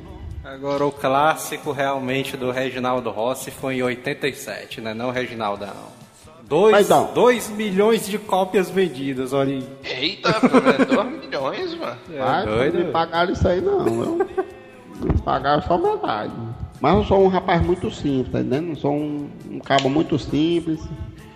Agora 0.54 0.86
o 0.86 0.91
clássico 0.91 1.72
realmente 1.72 2.36
do 2.36 2.52
Reginaldo 2.52 3.10
Rossi 3.10 3.52
foi 3.52 3.76
em 3.78 3.84
87, 3.84 4.82
né? 4.82 4.93
Não 4.93 5.12
Reginaldão. 5.12 5.91
Dois, 6.43 6.72
Mas 6.74 6.89
não. 6.89 7.14
dois 7.14 7.49
milhões 7.49 8.06
de 8.06 8.18
cópias 8.18 8.70
vendidas, 8.70 9.32
olha 9.32 9.54
aí. 9.54 9.68
Eita, 9.84 10.34
pô, 10.34 10.58
é 10.58 10.86
2 10.86 11.22
milhões, 11.22 11.76
mano. 11.76 11.97
É 12.14 12.20
Mas 12.20 12.45
doido. 12.45 12.78
não 12.80 12.86
me 12.88 12.91
pagaram 12.91 13.32
isso 13.32 13.47
aí 13.47 13.62
não, 13.62 13.84
viu? 13.86 14.18
Me 14.99 15.22
pagaram 15.24 15.62
só 15.62 15.78
metade. 15.78 16.34
Mas 16.82 16.93
eu 16.95 17.06
sou 17.06 17.24
um 17.24 17.28
rapaz 17.30 17.62
muito 17.66 17.89
simples, 17.89 18.34
tá 18.34 18.39
entendendo? 18.41 18.72
Eu 18.72 18.76
sou 18.76 18.91
um, 18.91 19.30
um 19.49 19.60
cabo 19.60 19.89
muito 19.89 20.20
simples. 20.20 20.82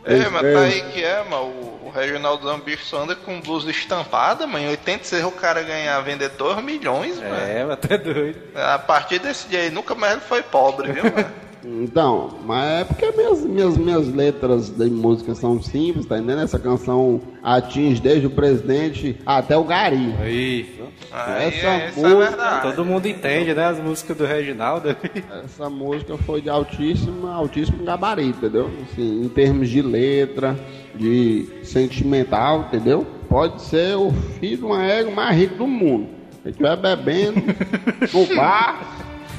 É, 0.03 0.17
Eu- 0.25 0.31
mas 0.31 0.43
eu- 0.43 0.53
tá 0.53 0.61
aí 0.63 0.81
que 0.91 1.01
é, 1.03 1.23
mano. 1.29 1.74
O, 1.95 1.97
o 1.97 2.01
Reginaldozão 2.01 2.59
bicho 2.59 2.85
só 2.85 3.03
anda 3.03 3.15
com 3.15 3.39
blusa 3.39 3.69
estampada, 3.71 4.45
mano. 4.45 4.65
Em 4.65 4.69
86 4.69 5.23
o 5.25 5.31
cara 5.31 5.61
ganhar, 5.63 5.99
vender 6.01 6.29
2 6.29 6.63
milhões, 6.63 7.17
mano. 7.19 7.35
É, 7.35 7.63
mas 7.63 7.71
até 7.73 7.97
doido. 7.97 8.37
A 8.55 8.77
partir 8.79 9.19
desse 9.19 9.47
dia 9.47 9.59
aí, 9.59 9.69
nunca 9.71 9.95
mais 9.95 10.13
ele 10.13 10.21
foi 10.21 10.41
pobre, 10.43 10.91
viu, 10.91 11.03
mano? 11.03 11.25
Então, 11.67 12.41
mas 12.45 12.81
é 12.81 12.83
porque 12.83 13.11
minhas, 13.11 13.43
minhas, 13.43 13.75
minhas 13.75 14.13
letras 14.13 14.69
de 14.69 14.85
música 14.85 15.33
são 15.33 15.59
simples, 15.59 16.05
tá 16.05 16.15
entendendo? 16.15 16.43
Essa 16.43 16.59
canção 16.59 17.19
atinge 17.41 17.99
desde 17.99 18.27
o 18.27 18.29
presidente 18.29 19.17
até 19.25 19.57
o 19.57 19.63
gari. 19.63 20.13
Aí, 20.21 20.79
Aí, 21.11 21.47
Essa 21.47 21.87
isso 21.87 22.05
é 22.05 22.09
música- 22.09 22.15
verdade. 22.29 22.61
todo 22.61 22.85
mundo 22.85 23.07
entende, 23.07 23.51
né? 23.55 23.65
As 23.65 23.79
músicas 23.79 24.15
do 24.15 24.25
Reginaldo. 24.27 24.95
Essa 25.43 25.67
música 25.67 26.15
foi 26.19 26.39
de 26.39 26.51
altíssimo, 26.51 27.25
altíssimo 27.25 27.83
gabarito, 27.83 28.37
entendeu? 28.45 28.69
Assim, 28.83 29.23
em 29.23 29.27
termos 29.27 29.67
de 29.67 29.81
letra, 29.81 30.55
de 30.97 31.47
sentimental, 31.63 32.61
entendeu? 32.67 33.05
Pode 33.29 33.61
ser 33.61 33.95
o 33.95 34.11
filho 34.39 34.57
de 34.57 34.63
uma 34.65 34.83
égua 34.85 35.11
mais 35.11 35.35
rico 35.37 35.55
do 35.55 35.67
mundo. 35.67 36.07
Se 36.43 36.49
estiver 36.49 36.75
bebendo 36.77 37.41
no 38.13 38.35
bar, 38.35 38.79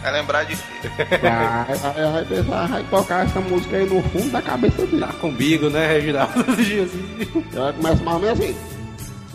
É 0.04 0.10
lembrar 0.10 0.44
de 0.44 0.56
filho. 0.56 0.92
vai, 1.22 1.74
vai, 1.76 2.12
vai 2.12 2.24
pensar, 2.24 2.68
vai 2.68 2.82
tocar 2.84 3.26
essa 3.26 3.40
música 3.40 3.76
aí 3.76 3.88
no 3.88 4.02
fundo 4.02 4.30
da 4.30 4.42
cabeça 4.42 4.84
dele. 4.86 5.00
Tá 5.00 5.12
comigo, 5.14 5.70
né, 5.70 5.86
Reginaldo? 5.94 6.44
Ela 7.54 7.72
começa 7.72 8.02
mais 8.04 8.16
ou 8.16 8.20
menos 8.22 8.40
assim. 8.40 8.56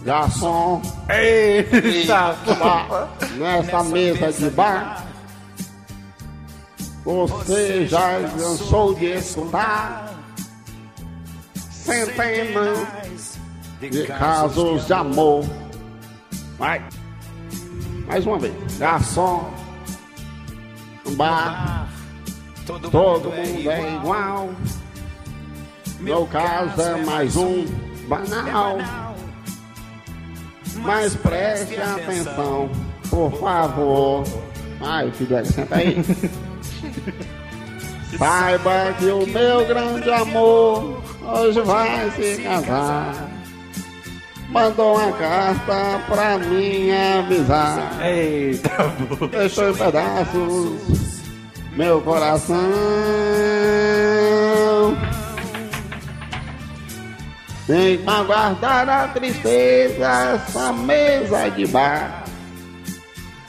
Garçom, 0.03 0.81
Eita, 1.09 2.35
bar, 2.59 3.09
nessa 3.37 3.83
mesa 3.83 4.31
de 4.31 4.49
bar, 4.49 5.05
você 7.05 7.85
já 7.87 8.19
cansou 8.37 8.95
de 8.95 9.05
escutar 9.05 10.10
centenas 11.83 13.39
de 13.79 14.05
casos 14.05 14.85
de 14.85 14.93
amor. 14.93 15.45
Vai. 16.57 16.83
Mais 18.05 18.25
uma 18.25 18.37
vez. 18.37 18.53
Garçom, 18.77 19.51
bar, 21.11 21.87
todo 22.65 23.31
mundo 23.31 23.71
é 23.71 23.95
igual. 23.95 24.49
Meu 25.99 26.25
caso 26.27 26.81
é 26.81 26.97
mais 27.03 27.35
um 27.35 27.65
banal. 28.07 28.77
Mas 30.75 31.15
preste 31.15 31.79
atenção, 31.79 32.69
por 33.09 33.31
favor. 33.39 34.23
Ai, 34.81 35.11
filho, 35.11 35.45
senta 35.45 35.75
aí. 35.75 35.97
Saiba 38.17 38.93
que 38.99 39.05
o 39.05 39.25
meu 39.25 39.65
grande 39.65 40.11
amor 40.11 41.01
hoje 41.23 41.61
vai 41.61 42.11
se 42.11 42.41
casar. 42.41 43.29
Mandou 44.49 44.97
uma 44.97 45.11
carta 45.13 46.01
pra 46.07 46.37
mim 46.37 46.91
avisar. 46.91 48.05
Eita. 48.05 48.69
Deixou 49.31 49.69
em 49.69 49.73
pedaços 49.73 51.01
meu 51.75 52.01
coração. 52.01 52.57
Tem 57.67 57.97
que 57.97 58.09
aguardar 58.09 58.89
a 58.89 59.07
tristeza 59.07 60.35
essa 60.35 60.73
mesa 60.73 61.49
de 61.51 61.67
bar. 61.67 62.25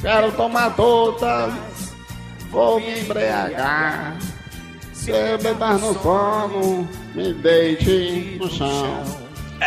Quero 0.01 0.33
tomar 0.33 0.75
todas, 0.77 1.53
vou 2.51 2.79
me 2.81 3.01
embriagar. 3.01 4.17
Se 4.93 5.11
eu 5.11 5.39
beber 5.39 5.79
no 5.81 5.95
sono, 6.01 6.89
me 7.15 7.33
deite 7.35 8.37
no 8.41 8.49
chão. 8.51 9.03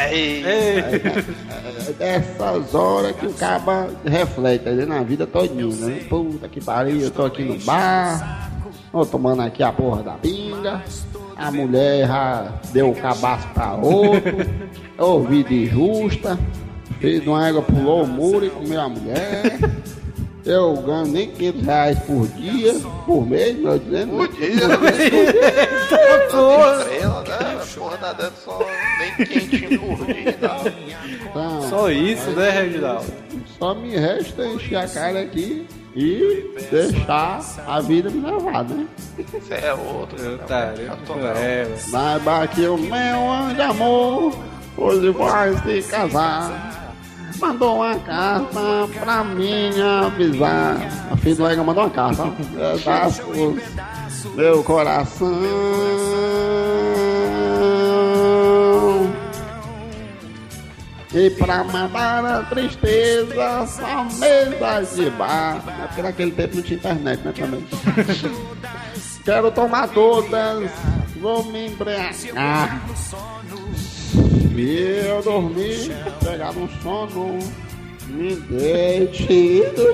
Ei, 0.09 0.43
É 0.43 1.93
dessas 1.97 2.75
horas 2.75 3.15
que 3.15 3.27
o 3.27 3.33
caba 3.33 3.89
reflete 4.05 4.67
ali 4.67 4.85
na 4.85 5.01
vida 5.03 5.25
todinha, 5.25 5.67
né? 5.67 6.01
Puta 6.09 6.49
que 6.49 6.59
pariu, 6.61 6.99
eu 6.99 7.11
tô 7.11 7.23
aqui 7.23 7.43
no 7.43 7.57
bar, 7.59 8.51
tô 8.91 9.05
tomando 9.05 9.41
aqui 9.41 9.63
a 9.63 9.71
porra 9.71 10.03
da 10.03 10.11
pinga, 10.13 10.83
a 11.37 11.49
mulher 11.49 12.07
já 12.07 12.53
deu 12.73 12.89
o 12.89 12.95
cabaço 12.95 13.47
pra 13.53 13.73
outro, 13.73 14.35
eu 14.97 15.05
ouvi 15.05 15.43
de 15.45 15.65
justa, 15.67 16.37
filho 16.99 17.21
de 17.21 17.29
uma 17.29 17.47
égua 17.47 17.61
pulou 17.61 18.03
o 18.03 18.07
muro 18.07 18.45
e 18.45 18.49
comeu 18.49 18.81
a 18.81 18.89
mulher. 18.89 19.59
Eu 20.45 20.75
ganho 20.77 21.07
nem 21.07 21.31
500 21.31 21.61
reais 21.65 21.99
por 21.99 22.27
dia, 22.27 22.73
por 23.05 23.25
mês, 23.27 23.57
meu 23.57 23.79
dizendo. 23.79 24.11
por 24.17 24.27
dia, 24.27 24.67
né? 24.67 24.75
Estrela, 26.23 27.23
né? 27.23 27.61
Porra, 27.75 27.97
tá 27.97 28.13
dando 28.13 28.33
só 28.43 28.59
nem 28.99 29.25
quentinho 29.25 29.79
por 29.81 30.05
dia, 30.05 30.37
não. 30.41 30.61
Então, 31.29 31.69
Só 31.69 31.89
isso, 31.91 32.29
né, 32.31 32.49
Reginaldo? 32.51 33.05
Só 33.57 33.73
me 33.73 33.95
resta 33.95 34.45
encher 34.45 34.75
a 34.77 34.87
cara 34.87 35.21
aqui 35.21 35.65
e 35.95 36.55
deixar 36.71 37.41
a 37.67 37.81
vida 37.81 38.09
me 38.09 38.21
levar, 38.21 38.63
né? 38.65 38.85
Você 39.17 39.53
é 39.55 39.73
outro. 39.73 40.21
Eu 40.21 40.37
né? 40.37 40.43
tá, 40.47 40.73
Eu 40.77 40.97
tô 41.07 41.15
não. 41.15 41.27
é, 41.27 41.65
Saiba 41.77 42.47
que 42.47 42.67
o 42.67 42.77
meu 42.77 43.31
anjo 43.31 43.55
de 43.55 43.61
amor 43.61 44.33
hoje 44.77 45.09
vai 45.09 45.81
se 45.81 45.89
casar. 45.89 46.84
Mandou 47.39 47.77
uma 47.77 47.95
carta 47.99 48.59
pra 48.99 49.23
mim 49.23 49.69
avisar. 50.05 50.77
A 51.11 51.17
filha 51.17 51.35
do 51.35 51.47
Ega 51.47 51.63
mandou 51.63 51.83
uma 51.83 51.89
carta. 51.89 52.23
ó. 52.23 52.77
Pedaços 52.77 53.25
meu 54.35 54.63
coração. 54.63 55.31
E 61.13 61.29
pra 61.29 61.63
matar 61.63 62.25
a 62.25 62.43
tristeza, 62.43 63.65
só 63.67 64.03
mesas 64.19 64.95
de 64.95 65.09
bar. 65.11 65.63
É 65.81 65.87
porque 65.87 66.01
naquele 66.01 66.31
tempo 66.31 66.55
não 66.57 66.63
tinha 66.63 66.77
internet, 66.77 67.21
né, 67.23 67.31
também. 67.31 67.65
Quero 69.23 69.49
tomar 69.51 69.87
todas, 69.89 70.69
vou 71.21 71.43
me 71.45 71.67
embriagar. 71.67 72.81
Eu 74.57 75.21
dormir, 75.21 75.91
pegar 76.23 76.53
no 76.53 76.69
sono, 76.81 77.39
me 78.07 78.37
deite 78.37 79.63
do 79.75 79.93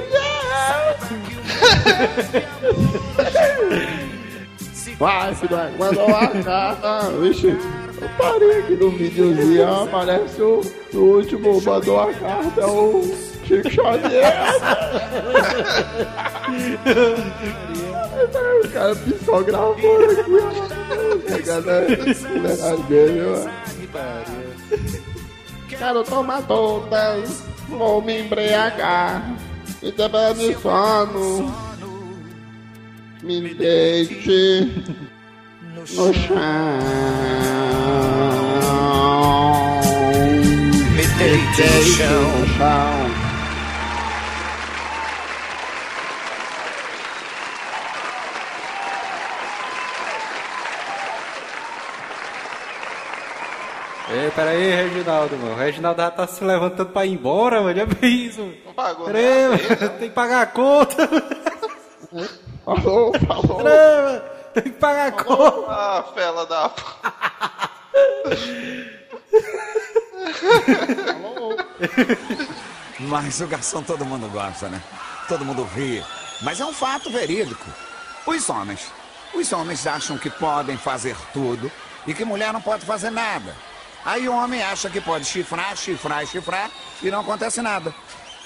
Vai, 5.00 5.34
filho, 5.34 5.58
mandou 5.80 6.16
a 6.16 6.28
carta. 6.28 7.10
Vixe, 7.20 7.48
eu 7.48 8.10
parei 8.20 8.60
aqui 8.60 8.76
no 8.76 8.92
videozinho, 8.92 9.84
aparece 9.84 10.40
o, 10.40 10.62
o 10.94 10.98
último, 10.98 11.60
mandou 11.60 12.00
a 12.00 12.14
carta, 12.14 12.68
o 12.68 13.02
Chico 13.44 13.68
Xavier. 13.68 14.32
o 18.64 18.70
cara 18.70 18.96
psicografou 18.96 20.06
aqui, 20.06 20.38
ó. 20.40 21.32
Pegando 21.34 21.70
a 21.72 21.80
verdade 21.80 22.84
dele, 22.84 23.22
ó. 23.26 23.72
Quero 25.70 26.04
tomar 26.04 26.44
todas, 26.44 27.44
vou 27.68 28.02
me 28.02 28.22
embriagar 28.22 29.36
e 29.82 29.92
também 29.92 30.34
de 30.36 30.56
sono. 30.62 31.52
Me 33.24 33.54
deite 33.54 34.84
no 35.66 35.86
chão. 35.86 36.38
Me 40.96 41.08
deite 41.18 41.64
no 42.06 42.48
chão. 42.58 43.31
Ei, 54.42 54.72
peraí, 54.72 54.90
Reginaldo, 54.90 55.38
mano. 55.38 55.54
O 55.54 55.58
Reginaldo 55.58 56.02
já 56.02 56.12
tá 56.12 56.28
se 56.28 56.44
levantando 56.44 56.90
pra 56.92 57.06
ir 57.06 57.14
embora, 57.14 57.62
mano. 57.62 57.76
Já 57.78 57.86
bem 57.86 58.26
isso. 58.26 58.42
mano. 58.42 58.54
Não 58.66 58.74
pagou 58.74 59.06
Peraí, 59.06 59.24
nem 59.24 59.34
a 59.46 59.50
mano. 59.50 59.58
vez, 59.58 59.80
né? 59.80 59.88
Tem 59.90 60.10
que 60.10 60.16
pagar 60.16 60.42
a 60.42 60.46
conta. 60.48 61.08
Falou, 62.66 63.14
falou. 63.28 63.58
Peraí, 63.64 64.04
mano. 64.04 64.22
Tem 64.54 64.64
que 64.64 64.70
pagar 64.72 65.08
a 65.08 65.12
conta. 65.12 65.72
Ah, 65.72 66.04
fela 66.14 66.46
da... 66.46 66.70
p- 66.70 66.82
Mas 73.00 73.40
o 73.42 73.48
garçom 73.48 73.82
todo 73.82 74.06
mundo 74.06 74.28
gosta, 74.30 74.68
né? 74.70 74.82
Todo 75.28 75.46
mundo 75.46 75.64
ri. 75.76 76.04
Mas 76.42 76.60
é 76.60 76.66
um 76.66 76.74
fato 76.74 77.10
verídico. 77.10 77.66
Os 78.26 78.50
homens. 78.50 78.92
Os 79.34 79.52
homens 79.54 79.88
acham 79.88 80.18
que 80.18 80.30
podem 80.30 80.78
fazer 80.78 81.16
tudo 81.34 81.72
e 82.06 82.14
que 82.14 82.26
mulher 82.26 82.52
não 82.54 82.62
pode 82.62 82.86
fazer 82.86 83.10
nada. 83.10 83.56
Aí 84.06 84.28
o 84.28 84.34
homem 84.34 84.62
acha 84.64 84.90
que 84.90 85.00
pode 85.00 85.26
chifrar, 85.26 85.76
chifrar 85.76 86.26
chifrar 86.26 86.72
e 87.02 87.12
não 87.12 87.22
acontece 87.22 87.62
nada. 87.62 87.94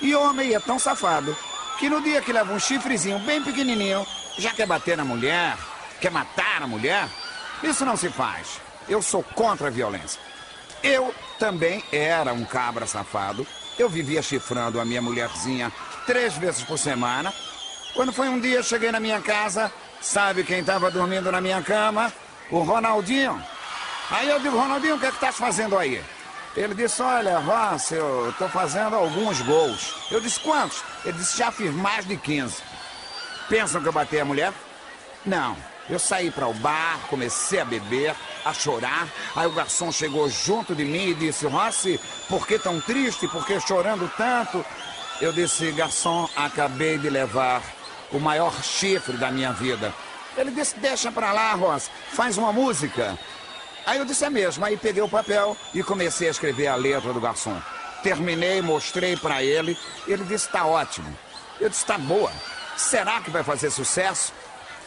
E 0.02 0.14
o 0.14 0.22
homem 0.22 0.54
é 0.54 0.60
tão 0.60 0.78
safado 0.78 1.36
que 1.80 1.90
no 1.90 2.02
dia 2.02 2.22
que 2.22 2.34
leva 2.34 2.54
um 2.54 2.60
chifrezinho 2.60 3.20
bem 3.20 3.42
pequenininho, 3.42 4.06
já 4.38 4.52
quer 4.52 4.66
bater 4.66 4.98
na 4.98 5.06
mulher, 5.06 5.58
quer 6.02 6.12
matar 6.12 6.62
a 6.62 6.68
mulher. 6.68 7.08
Isso 7.64 7.86
não 7.86 7.96
se 7.96 8.10
faz. 8.10 8.60
Eu 8.88 9.02
sou 9.02 9.24
contra 9.24 9.68
a 9.68 9.72
violência. 9.72 10.20
Eu 10.84 11.14
também 11.40 11.84
era 11.92 12.34
um 12.34 12.46
cabra 12.46 12.86
safado. 12.86 13.48
Eu 13.80 13.90
vivia 13.90 14.22
chifrando 14.22 14.80
a 14.80 14.86
minha 14.86 15.02
mulherzinha 15.02 15.72
três 16.06 16.36
vezes 16.38 16.64
por 16.64 16.78
semana. 16.78 17.34
Quando 17.94 18.12
foi 18.12 18.28
um 18.28 18.40
dia, 18.40 18.62
cheguei 18.62 18.92
na 18.92 19.00
minha 19.00 19.22
casa, 19.22 19.72
Sabe 20.06 20.44
quem 20.44 20.60
estava 20.60 20.92
dormindo 20.92 21.32
na 21.32 21.42
minha 21.42 21.62
cama? 21.64 22.14
O 22.52 22.60
Ronaldinho. 22.60 23.42
Aí 24.12 24.30
eu 24.30 24.40
digo, 24.40 24.58
Ronaldinho, 24.58 24.96
o 24.96 25.00
que 25.00 25.06
é 25.06 25.10
que 25.10 25.16
estás 25.16 25.36
fazendo 25.36 25.78
aí? 25.78 26.04
Ele 26.56 26.74
disse, 26.74 27.02
olha, 27.02 27.40
Ross, 27.40 27.92
eu 27.92 28.30
estou 28.30 28.48
fazendo 28.48 28.96
alguns 28.96 29.42
gols. 29.42 29.94
Eu 30.10 30.22
disse, 30.22 30.40
quantos? 30.40 30.84
Ele 31.04 31.18
disse, 31.18 31.38
já 31.38 31.52
fiz 31.52 31.74
mais 31.74 32.06
de 32.06 32.16
15. 32.16 32.62
Pensam 33.50 33.82
que 33.82 33.88
eu 33.88 33.94
bati 33.94 34.20
a 34.20 34.26
mulher? 34.26 34.54
Não. 35.26 35.58
Eu 35.90 36.00
saí 36.00 36.32
para 36.32 36.48
o 36.48 36.54
bar, 36.54 37.00
comecei 37.10 37.60
a 37.60 37.66
beber, 37.66 38.16
a 38.44 38.54
chorar. 38.54 39.08
Aí 39.36 39.46
o 39.46 39.52
garçom 39.52 39.92
chegou 39.92 40.28
junto 40.30 40.74
de 40.74 40.84
mim 40.84 41.10
e 41.10 41.14
disse: 41.14 41.46
Rossi, 41.46 42.00
por 42.28 42.48
que 42.48 42.58
tão 42.58 42.82
triste? 42.82 43.28
Por 43.28 43.46
que 43.46 43.60
chorando 43.60 44.12
tanto? 44.18 44.66
Eu 45.22 45.32
disse: 45.32 45.72
Garçom, 45.74 46.28
acabei 46.36 46.98
de 46.98 47.08
levar 47.08 47.62
o 48.12 48.20
maior 48.20 48.64
chifre 48.64 49.16
da 49.18 49.30
minha 49.30 49.54
vida. 49.54 49.94
Ele 50.36 50.50
disse: 50.50 50.76
Deixa 50.80 51.12
para 51.12 51.32
lá, 51.32 51.54
Rossi, 51.54 51.92
faz 52.14 52.36
uma 52.36 52.52
música. 52.52 53.16
Aí 53.86 54.00
eu 54.00 54.06
disse: 54.06 54.26
É 54.26 54.30
mesmo. 54.30 54.66
Aí 54.66 54.78
peguei 54.78 55.02
o 55.02 55.10
papel 55.10 55.56
e 55.74 55.84
comecei 55.84 56.28
a 56.28 56.32
escrever 56.32 56.68
a 56.68 56.76
letra 56.76 57.14
do 57.14 57.22
garçom. 57.22 57.60
Terminei, 58.02 58.62
mostrei 58.62 59.16
para 59.16 59.44
ele. 59.44 59.78
Ele 60.08 60.24
disse: 60.24 60.48
Está 60.48 60.66
ótimo. 60.66 61.16
Eu 61.60 61.70
disse: 61.70 61.82
Está 61.82 61.98
boa. 61.98 62.32
Será 62.78 63.22
que 63.22 63.32
vai 63.32 63.44
fazer 63.44 63.70
sucesso? 63.70 64.34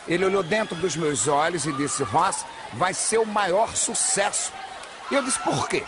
Ele 0.07 0.25
olhou 0.25 0.43
dentro 0.43 0.75
dos 0.77 0.97
meus 0.97 1.29
olhos 1.29 1.67
e 1.67 1.73
disse: 1.73 2.03
Ross, 2.03 2.45
vai 2.75 2.95
ser 2.95 3.19
o 3.19 3.27
maior 3.27 3.75
sucesso. 3.77 4.53
E 5.11 5.15
eu 5.15 5.23
disse: 5.23 5.39
Por 5.41 5.69
quê? 5.69 5.85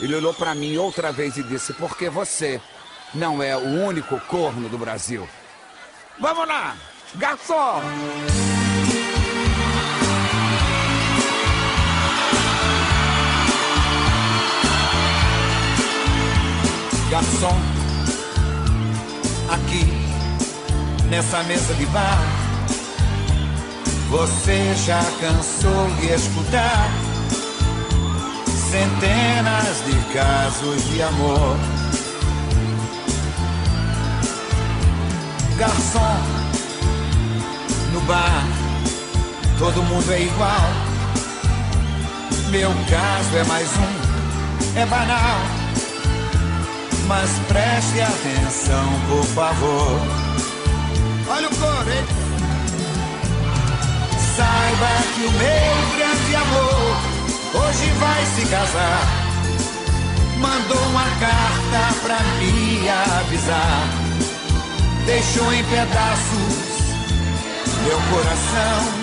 Ele 0.00 0.14
olhou 0.14 0.32
para 0.32 0.54
mim 0.54 0.76
outra 0.76 1.12
vez 1.12 1.36
e 1.36 1.42
disse: 1.42 1.72
Porque 1.74 2.08
você 2.08 2.60
não 3.14 3.42
é 3.42 3.56
o 3.56 3.84
único 3.84 4.18
corno 4.20 4.68
do 4.68 4.78
Brasil. 4.78 5.28
Vamos 6.18 6.46
lá, 6.46 6.76
garçom! 7.14 7.82
Garçom, 17.10 17.58
aqui 19.50 19.84
nessa 21.08 21.42
mesa 21.42 21.74
de 21.74 21.84
bar 21.86 22.20
você 24.08 24.72
já 24.86 25.02
cansou 25.20 25.90
de 26.00 26.06
escutar 26.06 26.88
centenas 28.70 29.84
de 29.86 30.14
casos 30.14 30.84
de 30.88 31.02
amor. 31.02 31.56
Garçom, 35.56 36.16
no 37.92 38.00
bar, 38.02 38.44
todo 39.58 39.82
mundo 39.82 40.12
é 40.12 40.22
igual. 40.22 40.70
Meu 42.50 42.70
caso 42.88 43.36
é 43.36 43.44
mais 43.44 43.68
um, 43.68 44.78
é 44.78 44.86
banal. 44.86 45.59
Mas 47.10 47.28
preste 47.48 48.00
atenção, 48.00 48.86
por 49.08 49.24
favor. 49.24 50.00
Olha 51.28 51.48
o 51.48 51.56
coro, 51.56 51.90
hein? 51.90 52.04
Saiba 54.36 54.88
que 55.16 55.24
o 55.24 55.30
meu 55.32 55.96
grande 55.96 56.36
amor 56.36 57.66
hoje 57.66 57.90
vai 57.98 58.24
se 58.26 58.46
casar. 58.48 59.08
Mandou 60.38 60.80
uma 60.86 61.04
carta 61.18 62.00
pra 62.00 62.18
me 62.38 62.88
avisar. 62.88 63.88
Deixou 65.04 65.52
em 65.52 65.64
pedaços 65.64 66.70
meu 67.82 68.00
coração. 68.12 68.99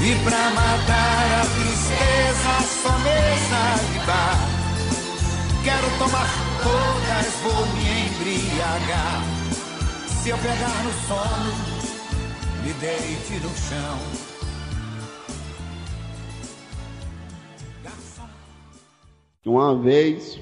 E 0.00 0.14
pra 0.22 0.50
matar 0.50 1.40
a 1.40 1.44
tristeza, 1.44 2.52
só 2.82 2.98
mesa 3.00 3.62
de 3.92 3.98
bar. 4.06 4.38
Quero 5.64 5.88
tomar 5.98 6.28
todas, 6.62 7.34
vou 7.42 7.66
me 7.74 7.86
embriagar. 8.06 9.22
Se 10.06 10.28
eu 10.28 10.38
pegar 10.38 10.84
no 10.84 10.92
sono, 11.08 11.52
me 12.64 12.72
deite 12.74 13.40
no 13.42 13.50
chão. 13.56 13.98
Uma 19.44 19.76
vez, 19.76 20.38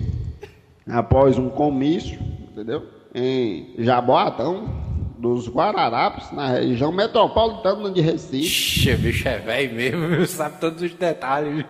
após 0.86 1.38
um 1.38 1.48
comício, 1.48 2.18
entendeu? 2.50 2.86
Em 3.14 3.74
Jaboatão, 3.78 4.68
dos 5.16 5.48
Guararapes, 5.48 6.30
na 6.32 6.48
região 6.48 6.92
metropolitana 6.92 7.90
de 7.90 8.00
Recife. 8.00 8.44
Ixi, 8.44 8.96
bicho 8.96 9.28
é 9.28 9.38
velho 9.38 9.74
mesmo, 9.74 10.26
sabe 10.26 10.60
todos 10.60 10.82
os 10.82 10.92
detalhes. 10.94 11.64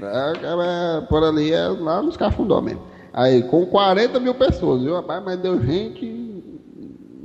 É, 0.00 0.32
é, 0.32 1.00
por 1.02 1.22
ali, 1.22 1.52
é 1.52 1.68
lá 1.68 2.02
nos 2.02 2.16
Cafundó 2.16 2.60
mesmo. 2.60 2.82
Aí, 3.12 3.42
com 3.44 3.66
40 3.66 4.20
mil 4.20 4.34
pessoas, 4.34 4.82
viu, 4.82 4.94
rapaz? 4.94 5.22
Mas 5.24 5.38
deu 5.38 5.60
gente 5.60 6.28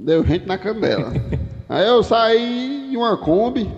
deu 0.03 0.23
gente 0.23 0.45
na 0.45 0.57
candela. 0.57 1.11
Aí 1.67 1.87
eu 1.87 2.03
saí 2.03 2.91
em 2.93 2.97
uma 2.97 3.17
Kombi. 3.17 3.69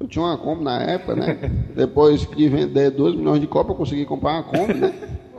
Eu 0.00 0.08
tinha 0.08 0.24
uma 0.24 0.36
Kombi 0.36 0.64
na 0.64 0.82
época, 0.82 1.14
né? 1.14 1.50
Depois 1.74 2.28
de 2.28 2.48
vender 2.48 2.90
2 2.90 3.14
milhões 3.14 3.40
de 3.40 3.46
copos, 3.46 3.70
eu 3.70 3.76
consegui 3.76 4.04
comprar 4.04 4.32
uma 4.32 4.42
Kombi, 4.42 4.74
né? 4.74 4.92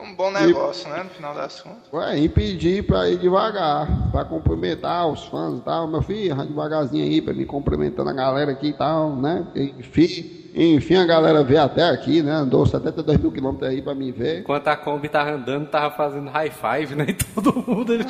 Um 0.06 0.16
bom 0.16 0.30
negócio, 0.30 0.88
e, 0.88 0.92
né? 0.92 1.04
No 1.04 1.10
final 1.10 1.34
das 1.34 1.60
contas. 1.60 1.92
Ué, 1.92 2.20
e 2.20 2.30
pedi 2.30 2.84
pra 2.84 3.10
ir 3.10 3.18
devagar, 3.18 4.12
pra 4.12 4.24
cumprimentar 4.24 5.08
os 5.08 5.26
fãs 5.26 5.58
e 5.58 5.62
tal. 5.62 5.88
Meu 5.88 6.02
filho, 6.02 6.36
devagarzinho 6.46 7.04
aí, 7.04 7.22
pra 7.22 7.34
me 7.34 7.46
cumprimentando 7.46 8.10
a 8.10 8.14
galera 8.14 8.52
aqui 8.52 8.68
e 8.68 8.74
tal, 8.74 9.16
né? 9.16 9.46
Enfim. 9.56 10.46
Enfim, 10.58 10.96
a 10.96 11.06
galera 11.06 11.44
veio 11.44 11.62
até 11.62 11.84
aqui, 11.84 12.22
né? 12.22 12.32
Andou 12.32 12.66
72 12.66 13.18
mil 13.18 13.30
quilômetros 13.30 13.70
aí 13.70 13.82
pra 13.82 13.94
me 13.94 14.10
ver. 14.10 14.40
Enquanto 14.40 14.70
a 14.70 14.78
Kombi 14.78 15.10
tava 15.10 15.32
andando, 15.32 15.68
tava 15.68 15.94
fazendo 15.94 16.30
high 16.30 16.50
five, 16.50 16.96
né? 16.96 17.08
E 17.10 17.14
todo 17.14 17.54
mundo 17.68 17.92
ali. 17.92 18.06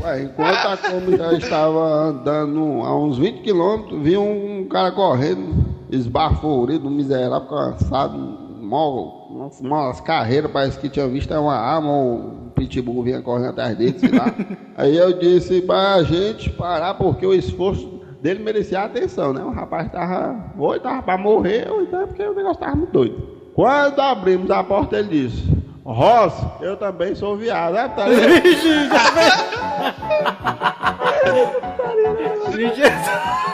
Ué, 0.00 0.22
enquanto 0.22 0.66
a 0.66 0.76
Kombi 0.76 1.16
já 1.16 1.32
estava 1.32 1.80
andando 1.80 2.60
a 2.84 2.96
uns 2.96 3.18
20 3.18 3.40
quilômetros, 3.42 4.00
vi 4.00 4.16
um 4.16 4.68
cara 4.68 4.92
correndo, 4.92 5.64
esbaforido, 5.90 6.88
miserável, 6.88 7.48
cansado, 7.48 8.16
mal, 8.60 9.19
umas 9.60 10.00
carreiras, 10.00 10.50
parece 10.50 10.78
que 10.78 10.88
tinha 10.88 11.08
visto 11.08 11.32
uma 11.34 11.56
arma, 11.56 11.90
um 11.90 12.50
pitbull 12.54 13.02
vinha 13.02 13.22
correndo 13.22 13.50
atrás 13.50 13.76
dele, 13.76 13.98
sei 13.98 14.10
lá. 14.10 14.34
aí 14.76 14.96
eu 14.96 15.18
disse 15.18 15.62
pra 15.62 16.02
gente 16.02 16.50
parar, 16.50 16.94
porque 16.94 17.24
o 17.24 17.32
esforço 17.32 18.00
dele 18.20 18.42
merecia 18.42 18.82
atenção, 18.82 19.32
né? 19.32 19.42
O 19.42 19.50
rapaz 19.50 19.90
tava, 19.90 20.52
ou 20.58 20.78
tava 20.78 21.02
para 21.02 21.18
morrer, 21.18 21.70
ou 21.70 21.82
então 21.82 22.02
é 22.02 22.06
porque 22.06 22.22
o 22.22 22.34
negócio 22.34 22.60
tava 22.60 22.76
muito 22.76 22.92
doido. 22.92 23.40
Quando 23.54 24.00
abrimos 24.00 24.50
a 24.50 24.62
porta, 24.62 24.98
ele 24.98 25.08
disse: 25.08 25.50
Ross, 25.84 26.34
eu 26.60 26.76
também 26.76 27.14
sou 27.14 27.36
viado, 27.36 27.74
né? 27.74 27.88
Tá 27.88 28.06